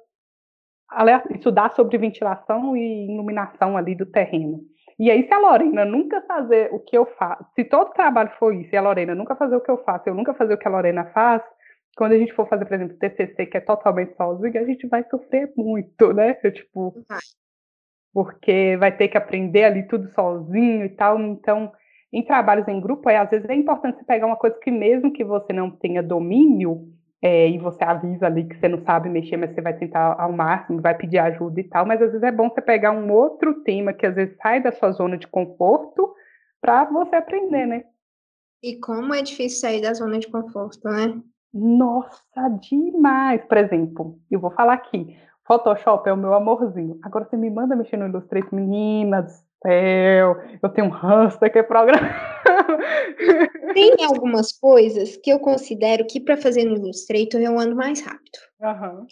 estudar 1.29 1.71
sobre 1.71 1.97
ventilação 1.97 2.75
e 2.75 3.05
iluminação 3.05 3.77
ali 3.77 3.95
do 3.95 4.05
terreno. 4.05 4.59
E 4.99 5.09
aí, 5.09 5.27
se 5.27 5.33
a 5.33 5.39
Lorena 5.39 5.85
nunca 5.85 6.21
fazer 6.21 6.69
o 6.71 6.79
que 6.79 6.97
eu 6.97 7.05
faço, 7.17 7.45
se 7.55 7.63
todo 7.63 7.93
trabalho 7.93 8.31
for 8.37 8.53
isso, 8.53 8.73
e 8.73 8.77
a 8.77 8.81
Lorena 8.81 9.15
nunca 9.15 9.35
fazer 9.35 9.55
o 9.55 9.61
que 9.61 9.71
eu 9.71 9.77
faço, 9.83 10.07
eu 10.07 10.15
nunca 10.15 10.33
fazer 10.33 10.53
o 10.53 10.57
que 10.57 10.67
a 10.67 10.71
Lorena 10.71 11.05
faz, 11.05 11.41
quando 11.95 12.13
a 12.13 12.17
gente 12.17 12.33
for 12.33 12.47
fazer, 12.47 12.65
por 12.65 12.73
exemplo, 12.73 12.97
TCC, 12.97 13.45
que 13.45 13.57
é 13.57 13.61
totalmente 13.61 14.15
sozinho, 14.15 14.59
a 14.59 14.65
gente 14.65 14.87
vai 14.87 15.03
sofrer 15.09 15.51
muito, 15.55 16.13
né? 16.13 16.37
Eu, 16.43 16.53
tipo, 16.53 17.05
porque 18.13 18.77
vai 18.77 18.95
ter 18.95 19.07
que 19.07 19.17
aprender 19.17 19.63
ali 19.63 19.87
tudo 19.87 20.07
sozinho 20.13 20.85
e 20.85 20.89
tal. 20.89 21.19
Então, 21.19 21.71
em 22.11 22.23
trabalhos 22.23 22.67
em 22.67 22.79
grupo, 22.79 23.09
é, 23.09 23.17
às 23.17 23.29
vezes 23.29 23.49
é 23.49 23.55
importante 23.55 23.97
você 23.97 24.05
pegar 24.05 24.27
uma 24.27 24.37
coisa 24.37 24.57
que 24.59 24.71
mesmo 24.71 25.11
que 25.11 25.23
você 25.23 25.51
não 25.53 25.71
tenha 25.71 26.01
domínio, 26.03 26.93
é, 27.23 27.49
e 27.49 27.57
você 27.57 27.81
avisa 27.85 28.25
ali 28.25 28.43
que 28.43 28.57
você 28.57 28.67
não 28.67 28.83
sabe 28.83 29.07
mexer, 29.07 29.37
mas 29.37 29.55
você 29.55 29.61
vai 29.61 29.73
tentar 29.73 30.19
ao 30.19 30.33
máximo, 30.33 30.81
vai 30.81 30.93
pedir 30.93 31.19
ajuda 31.19 31.61
e 31.61 31.63
tal, 31.63 31.85
mas 31.85 32.01
às 32.01 32.09
vezes 32.09 32.21
é 32.21 32.31
bom 32.33 32.49
você 32.49 32.61
pegar 32.61 32.91
um 32.91 33.09
outro 33.09 33.63
tema 33.63 33.93
que 33.93 34.05
às 34.05 34.13
vezes 34.13 34.35
sai 34.41 34.61
da 34.61 34.73
sua 34.73 34.91
zona 34.91 35.17
de 35.17 35.25
conforto 35.25 36.13
para 36.59 36.83
você 36.83 37.15
aprender, 37.15 37.65
né? 37.65 37.85
E 38.61 38.77
como 38.77 39.13
é 39.13 39.21
difícil 39.21 39.61
sair 39.61 39.81
da 39.81 39.93
zona 39.93 40.19
de 40.19 40.27
conforto, 40.27 40.83
né? 40.83 41.21
Nossa, 41.53 42.49
demais! 42.61 43.43
Por 43.45 43.57
exemplo, 43.57 44.19
eu 44.31 44.39
vou 44.39 44.51
falar 44.51 44.73
aqui, 44.73 45.15
Photoshop 45.45 46.09
é 46.09 46.13
o 46.13 46.17
meu 46.17 46.33
amorzinho. 46.33 46.99
Agora 47.03 47.25
você 47.25 47.37
me 47.37 47.49
manda 47.49 47.75
mexer 47.75 47.97
no 47.97 48.07
Illustrator, 48.07 48.53
meninas, 48.55 49.43
céu, 49.63 50.35
eu 50.61 50.69
tenho 50.69 50.87
um 50.87 50.91
hamster 50.91 51.51
que 51.51 51.59
é 51.59 51.63
programa. 51.63 52.09
Tem 53.73 53.95
algumas 54.05 54.51
coisas 54.51 55.17
que 55.17 55.31
eu 55.31 55.39
considero 55.39 56.05
que 56.05 56.19
para 56.19 56.37
fazer 56.37 56.65
no 56.65 56.75
Illustrator 56.75 57.41
eu 57.41 57.57
ando 57.57 57.75
mais 57.75 58.01
rápido. 58.01 58.39
Uhum. 58.61 59.07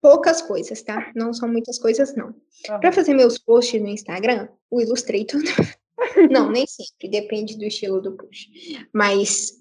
Poucas 0.00 0.40
coisas, 0.40 0.82
tá? 0.82 1.12
Não 1.14 1.32
são 1.32 1.48
muitas 1.48 1.78
coisas, 1.78 2.14
não. 2.16 2.28
Uhum. 2.28 2.80
Para 2.80 2.92
fazer 2.92 3.14
meus 3.14 3.38
posts 3.38 3.80
no 3.80 3.88
Instagram, 3.88 4.48
o 4.70 4.80
Illustrator. 4.80 5.40
não, 6.30 6.50
nem 6.50 6.66
sempre, 6.66 7.08
depende 7.08 7.56
do 7.58 7.64
estilo 7.64 8.00
do 8.00 8.16
post. 8.16 8.50
Mas, 8.92 9.52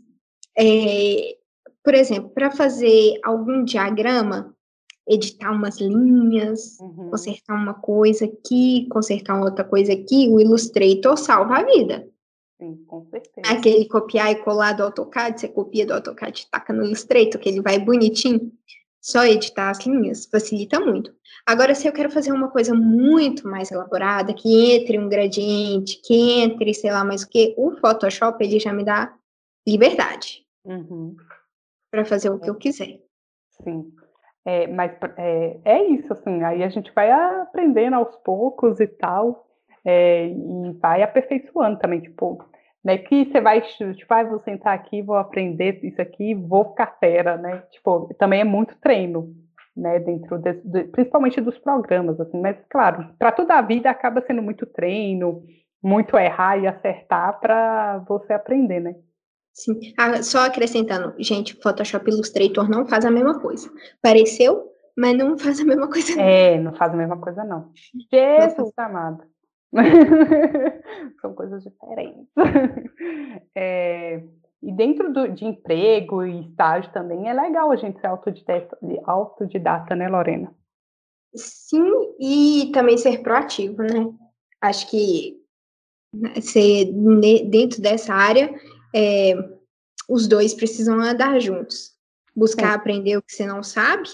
é, 0.57 1.35
por 1.87 1.93
exemplo, 1.93 2.29
para 2.31 2.51
fazer 2.51 3.17
algum 3.23 3.63
diagrama, 3.63 4.53
editar 5.07 5.51
umas 5.51 5.79
linhas, 5.79 6.77
uhum. 6.81 7.11
consertar 7.11 7.55
uma 7.55 7.75
coisa 7.75 8.25
aqui, 8.25 8.85
consertar 8.91 9.41
outra 9.41 9.63
coisa 9.63 9.93
aqui, 9.93 10.27
o 10.27 10.37
Illustrator 10.37 11.15
salva 11.15 11.59
a 11.59 11.63
vida. 11.63 12.05
Sim, 12.59 12.83
com 12.85 13.05
certeza. 13.05 13.53
Aquele 13.53 13.87
copiar 13.87 14.33
e 14.33 14.35
colar 14.35 14.73
do 14.73 14.83
AutoCAD, 14.83 15.39
você 15.39 15.47
copia 15.47 15.85
do 15.85 15.93
AutoCAD 15.93 16.41
e 16.41 16.51
taca 16.51 16.73
no 16.73 16.83
Illustrator, 16.83 17.39
que 17.39 17.47
ele 17.47 17.61
vai 17.61 17.79
bonitinho. 17.79 18.51
Só 19.01 19.23
editar 19.23 19.69
as 19.69 19.79
linhas 19.85 20.25
facilita 20.25 20.81
muito. 20.81 21.15
Agora, 21.45 21.73
se 21.73 21.87
eu 21.87 21.93
quero 21.93 22.11
fazer 22.11 22.33
uma 22.33 22.49
coisa 22.49 22.73
muito 22.75 23.47
mais 23.47 23.71
elaborada, 23.71 24.33
que 24.33 24.73
entre 24.73 24.99
um 24.99 25.07
gradiente, 25.07 26.01
que 26.03 26.41
entre, 26.41 26.73
sei 26.73 26.91
lá, 26.91 27.05
mais 27.05 27.23
o 27.23 27.29
que, 27.29 27.55
o 27.57 27.71
Photoshop, 27.77 28.43
ele 28.43 28.59
já 28.59 28.73
me 28.73 28.83
dá 28.83 29.15
liberdade. 29.65 30.45
Uhum. 30.65 31.15
Para 31.91 32.05
fazer 32.05 32.29
o 32.29 32.39
que 32.39 32.49
eu 32.49 32.55
quiser. 32.55 32.99
Sim. 33.63 33.91
É, 34.45 34.67
mas 34.67 34.91
é, 35.17 35.59
é, 35.65 35.83
isso, 35.87 36.11
assim, 36.13 36.41
aí 36.43 36.63
a 36.63 36.69
gente 36.69 36.91
vai 36.93 37.11
aprendendo 37.11 37.95
aos 37.95 38.15
poucos 38.17 38.79
e 38.79 38.87
tal, 38.87 39.45
é, 39.83 40.27
e 40.27 40.71
vai 40.81 41.03
aperfeiçoando 41.03 41.79
também, 41.79 41.99
tipo, 41.99 42.41
né, 42.83 42.97
que 42.97 43.25
você 43.25 43.41
vai, 43.41 43.61
tipo, 43.61 44.13
ah, 44.13 44.23
vou 44.23 44.39
sentar 44.39 44.73
aqui, 44.73 45.01
vou 45.01 45.17
aprender 45.17 45.83
isso 45.83 46.01
aqui, 46.01 46.33
vou 46.33 46.69
ficar 46.69 46.97
fera, 46.97 47.35
né, 47.37 47.61
tipo, 47.71 48.13
também 48.17 48.39
é 48.39 48.45
muito 48.45 48.73
treino, 48.79 49.33
né, 49.75 49.99
dentro, 49.99 50.37
de, 50.39 50.53
de, 50.63 50.83
principalmente 50.85 51.41
dos 51.41 51.57
programas, 51.57 52.17
assim, 52.19 52.39
mas, 52.39 52.57
claro, 52.69 53.13
para 53.19 53.33
toda 53.33 53.55
a 53.55 53.61
vida 53.61 53.89
acaba 53.89 54.21
sendo 54.25 54.41
muito 54.41 54.65
treino, 54.65 55.43
muito 55.83 56.17
errar 56.17 56.57
e 56.57 56.67
acertar 56.67 57.37
para 57.41 57.97
você 58.07 58.31
aprender, 58.31 58.79
né. 58.79 58.95
Sim. 59.57 59.79
Ah, 59.97 60.21
só 60.21 60.45
acrescentando, 60.45 61.15
gente, 61.17 61.59
Photoshop 61.59 62.07
Illustrator 62.11 62.69
não 62.69 62.85
faz 62.85 63.03
a 63.05 63.09
mesma 63.09 63.39
coisa. 63.39 63.67
Pareceu, 64.03 64.71
mas 64.95 65.17
não 65.17 65.35
faz 65.35 65.59
a 65.59 65.65
mesma 65.65 65.89
coisa. 65.89 66.15
Não. 66.15 66.23
É, 66.23 66.59
não 66.59 66.73
faz 66.75 66.93
a 66.93 66.95
mesma 66.95 67.17
coisa, 67.17 67.43
não. 67.43 67.71
Jesus 67.75 68.73
não 68.77 68.85
amado. 68.85 69.23
São 71.21 71.33
coisas 71.33 71.63
diferentes. 71.63 72.27
É, 73.55 74.21
e 74.61 74.71
dentro 74.71 75.11
do, 75.11 75.27
de 75.29 75.45
emprego 75.45 76.23
e 76.23 76.41
estágio 76.41 76.91
também 76.91 77.27
é 77.27 77.33
legal 77.33 77.71
a 77.71 77.75
gente 77.75 77.99
ser 77.99 78.07
autodidata, 78.07 78.77
autodidata, 79.05 79.95
né, 79.95 80.07
Lorena? 80.07 80.53
Sim, 81.35 81.91
e 82.19 82.71
também 82.73 82.97
ser 82.97 83.23
proativo, 83.23 83.81
né? 83.81 84.11
Acho 84.61 84.89
que 84.89 85.41
né, 86.13 86.35
ser 86.41 86.91
dentro 87.49 87.81
dessa 87.81 88.13
área 88.13 88.53
é, 88.93 89.33
os 90.09 90.27
dois 90.27 90.53
precisam 90.53 90.99
andar 90.99 91.39
juntos. 91.39 91.95
Buscar 92.35 92.71
é. 92.71 92.75
aprender 92.75 93.17
o 93.17 93.21
que 93.21 93.33
você 93.33 93.45
não 93.45 93.63
sabe, 93.63 94.07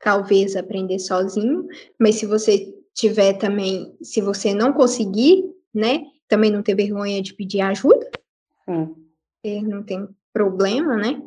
talvez 0.00 0.56
aprender 0.56 0.98
sozinho, 0.98 1.66
mas 1.98 2.16
se 2.16 2.26
você 2.26 2.74
tiver 2.94 3.34
também, 3.34 3.96
se 4.02 4.20
você 4.20 4.52
não 4.52 4.72
conseguir, 4.72 5.44
né, 5.72 6.06
também 6.28 6.50
não 6.50 6.62
ter 6.62 6.74
vergonha 6.74 7.22
de 7.22 7.34
pedir 7.34 7.60
ajuda, 7.60 8.10
não 9.62 9.82
tem 9.82 10.08
problema, 10.32 10.96
né? 10.96 11.22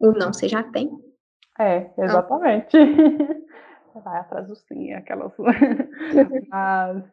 Ou 0.00 0.12
não, 0.12 0.32
você 0.32 0.48
já 0.48 0.62
tem. 0.62 0.90
É, 1.58 1.90
exatamente. 1.98 2.76
Vai 4.04 4.20
atrás 4.20 4.46
do 4.46 4.54
sim, 4.54 4.92
aquelas. 4.92 5.32
Mas 6.48 7.04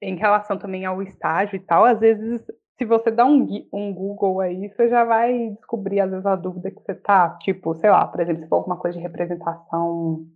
em 0.00 0.16
relação 0.16 0.58
também 0.58 0.86
ao 0.86 1.02
estágio 1.02 1.56
e 1.56 1.60
tal, 1.60 1.84
às 1.84 2.00
vezes 2.00 2.42
se 2.82 2.84
você 2.84 3.12
dá 3.12 3.24
um, 3.24 3.46
um 3.72 3.94
Google 3.94 4.40
aí, 4.40 4.68
você 4.68 4.88
já 4.88 5.04
vai 5.04 5.50
descobrir, 5.50 6.00
às 6.00 6.10
vezes, 6.10 6.26
a 6.26 6.34
dúvida 6.34 6.68
que 6.68 6.82
você 6.82 6.94
tá, 6.94 7.30
tipo, 7.40 7.76
sei 7.76 7.88
lá, 7.90 8.04
por 8.08 8.20
exemplo, 8.20 8.42
se 8.42 8.48
for 8.48 8.56
alguma 8.56 8.76
coisa 8.76 8.96
de 8.98 9.02
representação 9.02 10.26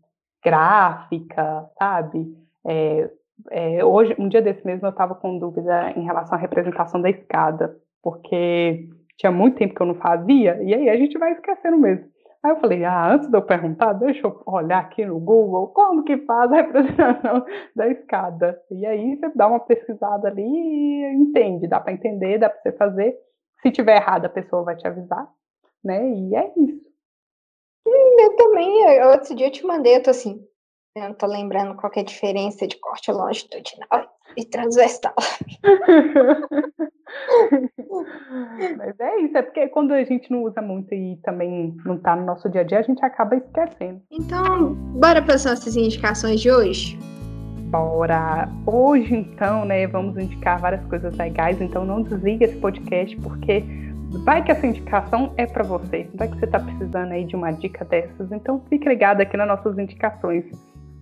gráfica, 0.44 1.68
sabe? 1.76 2.32
É, 2.64 3.10
é, 3.50 3.84
hoje, 3.84 4.14
um 4.16 4.28
dia 4.28 4.40
desse 4.40 4.64
mesmo, 4.64 4.86
eu 4.86 4.90
estava 4.90 5.16
com 5.16 5.38
dúvida 5.38 5.90
em 5.96 6.04
relação 6.04 6.38
à 6.38 6.40
representação 6.40 7.02
da 7.02 7.10
escada, 7.10 7.76
porque 8.00 8.88
tinha 9.16 9.32
muito 9.32 9.56
tempo 9.56 9.74
que 9.74 9.82
eu 9.82 9.86
não 9.86 9.96
fazia, 9.96 10.62
e 10.62 10.72
aí 10.72 10.88
a 10.88 10.96
gente 10.96 11.18
vai 11.18 11.32
esquecendo 11.32 11.78
mesmo. 11.78 12.06
Aí 12.46 12.52
eu 12.52 12.60
falei, 12.60 12.84
ah, 12.84 13.12
antes 13.12 13.28
de 13.28 13.36
eu 13.36 13.42
perguntar, 13.42 13.92
deixa 13.94 14.24
eu 14.24 14.40
olhar 14.46 14.78
aqui 14.78 15.04
no 15.04 15.18
Google 15.18 15.66
como 15.68 16.04
que 16.04 16.16
faz 16.18 16.52
a 16.52 16.56
representação 16.56 17.44
da 17.74 17.88
escada. 17.88 18.62
E 18.70 18.86
aí 18.86 19.16
você 19.16 19.28
dá 19.34 19.48
uma 19.48 19.58
pesquisada 19.58 20.28
ali 20.28 20.44
e 20.44 21.12
entende, 21.12 21.66
dá 21.66 21.80
para 21.80 21.92
entender, 21.92 22.38
dá 22.38 22.48
para 22.48 22.62
você 22.62 22.70
fazer. 22.70 23.18
Se 23.62 23.72
tiver 23.72 23.96
errado, 23.96 24.26
a 24.26 24.28
pessoa 24.28 24.62
vai 24.62 24.76
te 24.76 24.86
avisar, 24.86 25.28
né? 25.82 26.08
E 26.08 26.36
é 26.36 26.52
isso. 26.56 26.86
Eu 27.84 28.36
também, 28.36 29.02
outro 29.06 29.34
dia 29.34 29.48
eu 29.48 29.52
te 29.52 29.66
mandei, 29.66 29.96
eu 29.96 30.02
tô 30.04 30.10
assim, 30.10 30.40
eu 30.94 31.02
não 31.02 31.14
tô 31.14 31.26
lembrando 31.26 31.74
qual 31.74 31.90
é 31.96 32.00
a 32.00 32.04
diferença 32.04 32.64
de 32.64 32.78
corte 32.78 33.10
longitudinal 33.10 34.15
e 34.36 34.44
transversal. 34.44 35.14
Mas 38.76 39.00
é 39.00 39.20
isso, 39.20 39.36
é 39.36 39.42
porque 39.42 39.68
quando 39.68 39.92
a 39.92 40.04
gente 40.04 40.30
não 40.30 40.42
usa 40.42 40.60
muito 40.60 40.92
e 40.94 41.16
também 41.22 41.76
não 41.84 41.98
tá 41.98 42.14
no 42.16 42.24
nosso 42.24 42.48
dia 42.48 42.60
a 42.62 42.64
dia, 42.64 42.78
a 42.78 42.82
gente 42.82 43.04
acaba 43.04 43.36
esquecendo. 43.36 44.00
Então, 44.10 44.74
bora 44.74 45.22
para 45.22 45.34
as 45.34 45.44
nossas 45.44 45.76
indicações 45.76 46.40
de 46.40 46.50
hoje? 46.50 46.98
Bora! 47.70 48.48
Hoje, 48.66 49.14
então, 49.14 49.64
né, 49.64 49.86
vamos 49.86 50.16
indicar 50.16 50.60
várias 50.60 50.84
coisas 50.86 51.16
legais, 51.16 51.60
então 51.60 51.84
não 51.84 52.02
desliga 52.02 52.44
esse 52.44 52.56
podcast, 52.56 53.16
porque 53.16 53.64
vai 54.24 54.42
que 54.42 54.52
essa 54.52 54.66
indicação 54.66 55.32
é 55.36 55.46
para 55.46 55.64
você, 55.64 56.08
vai 56.14 56.28
que 56.28 56.38
você 56.38 56.44
está 56.44 56.60
precisando 56.60 57.12
aí 57.12 57.24
de 57.24 57.34
uma 57.34 57.50
dica 57.50 57.84
dessas, 57.84 58.30
então 58.30 58.62
fique 58.68 58.88
ligado 58.88 59.20
aqui 59.20 59.36
nas 59.36 59.48
nossas 59.48 59.78
indicações. 59.78 60.44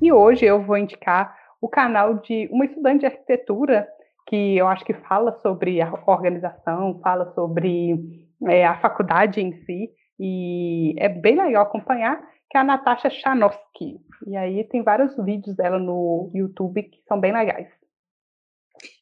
E 0.01 0.13
hoje 0.13 0.45
eu 0.45 0.63
vou 0.63 0.77
indicar 0.77 1.37
o 1.65 1.69
canal 1.69 2.17
de 2.17 2.47
uma 2.53 2.67
estudante 2.67 3.01
de 3.01 3.07
arquitetura 3.07 3.89
que 4.27 4.55
eu 4.55 4.69
acho 4.69 4.85
que 4.85 4.93
fala 4.93 5.33
sobre 5.41 5.81
a 5.81 5.91
organização, 6.07 7.01
fala 7.03 7.33
sobre 7.35 8.29
é, 8.47 8.67
a 8.67 8.79
faculdade 8.81 9.41
em 9.41 9.55
si, 9.65 9.91
e 10.21 10.95
é 10.99 11.09
bem 11.09 11.37
legal 11.37 11.63
acompanhar, 11.63 12.21
que 12.51 12.59
é 12.59 12.61
a 12.61 12.65
Natasha 12.65 13.09
Chanowski. 13.09 13.99
E 14.27 14.37
aí 14.37 14.63
tem 14.65 14.83
vários 14.83 15.17
vídeos 15.17 15.57
dela 15.57 15.79
no 15.79 16.31
YouTube 16.35 16.83
que 16.83 17.01
são 17.09 17.19
bem 17.19 17.33
legais. 17.33 17.69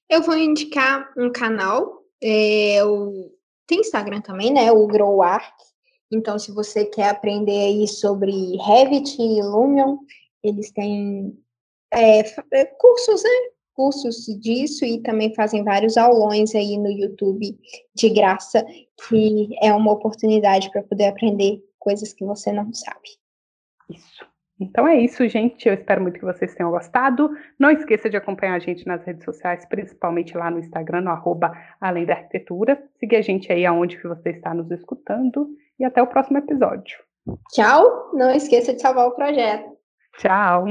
Eu 0.09 0.23
vou 0.23 0.37
indicar 0.37 1.13
um 1.17 1.33
canal, 1.33 2.05
é, 2.23 2.79
o... 2.85 3.33
tem 3.67 3.81
Instagram 3.81 4.21
também, 4.21 4.53
né? 4.53 4.71
O 4.71 4.87
Grow 4.87 5.21
Art. 5.21 5.53
Então, 6.13 6.39
se 6.39 6.53
você 6.53 6.85
quer 6.85 7.09
aprender 7.09 7.59
aí 7.59 7.89
sobre 7.89 8.31
Revit 8.59 9.21
e 9.21 9.43
Lumion, 9.43 9.99
eles 10.45 10.71
têm 10.71 11.37
é 11.93 12.65
cursos, 12.79 13.23
né? 13.23 13.31
cursos 13.75 14.27
disso 14.41 14.85
e 14.85 15.01
também 15.03 15.35
fazem 15.35 15.65
vários 15.65 15.97
aulões 15.97 16.55
aí 16.55 16.77
no 16.79 16.91
YouTube 16.91 17.59
de 17.95 18.11
graça, 18.11 18.65
que 19.09 19.49
é 19.63 19.73
uma 19.73 19.93
oportunidade 19.93 20.71
para 20.71 20.83
poder 20.83 21.07
aprender 21.07 21.63
coisas 21.79 22.13
que 22.13 22.25
você 22.25 22.53
não 22.53 22.73
sabe. 22.73 23.09
Isso. 23.91 24.31
Então 24.61 24.87
é 24.87 24.97
isso, 24.97 25.27
gente. 25.29 25.67
Eu 25.67 25.75
espero 25.75 26.01
muito 26.03 26.21
que 26.21 26.25
vocês 26.25 26.55
tenham 26.55 26.71
gostado. 26.71 27.31
Não 27.59 27.71
esqueça 27.71 28.09
de 28.09 28.17
acompanhar 28.17 28.55
a 28.55 28.61
gente 28.61 28.87
nas 28.87 29.03
redes 29.03 29.25
sociais, 29.25 29.65
principalmente 29.67 30.37
lá 30.37 30.51
no 30.51 30.61
Instagram, 30.61 31.01
no 31.01 31.11
arroba 31.11 31.53
Além 31.81 32.07
da 32.07 32.15
Arquitetura. 32.15 32.81
Seguir 33.01 33.17
a 33.17 33.23
gente 33.23 33.53
aí 33.53 33.67
aonde 33.67 33.99
que 33.99 34.07
você 34.07 34.31
está 34.31 34.55
nos 34.55 34.71
escutando. 34.71 35.49
E 35.81 35.85
até 35.85 36.01
o 36.01 36.07
próximo 36.07 36.39
episódio. 36.39 36.97
Tchau. 37.51 38.13
Não 38.15 38.31
esqueça 38.31 38.73
de 38.73 38.81
salvar 38.81 39.09
o 39.09 39.17
projeto. 39.17 39.77
Tchau. 40.19 40.67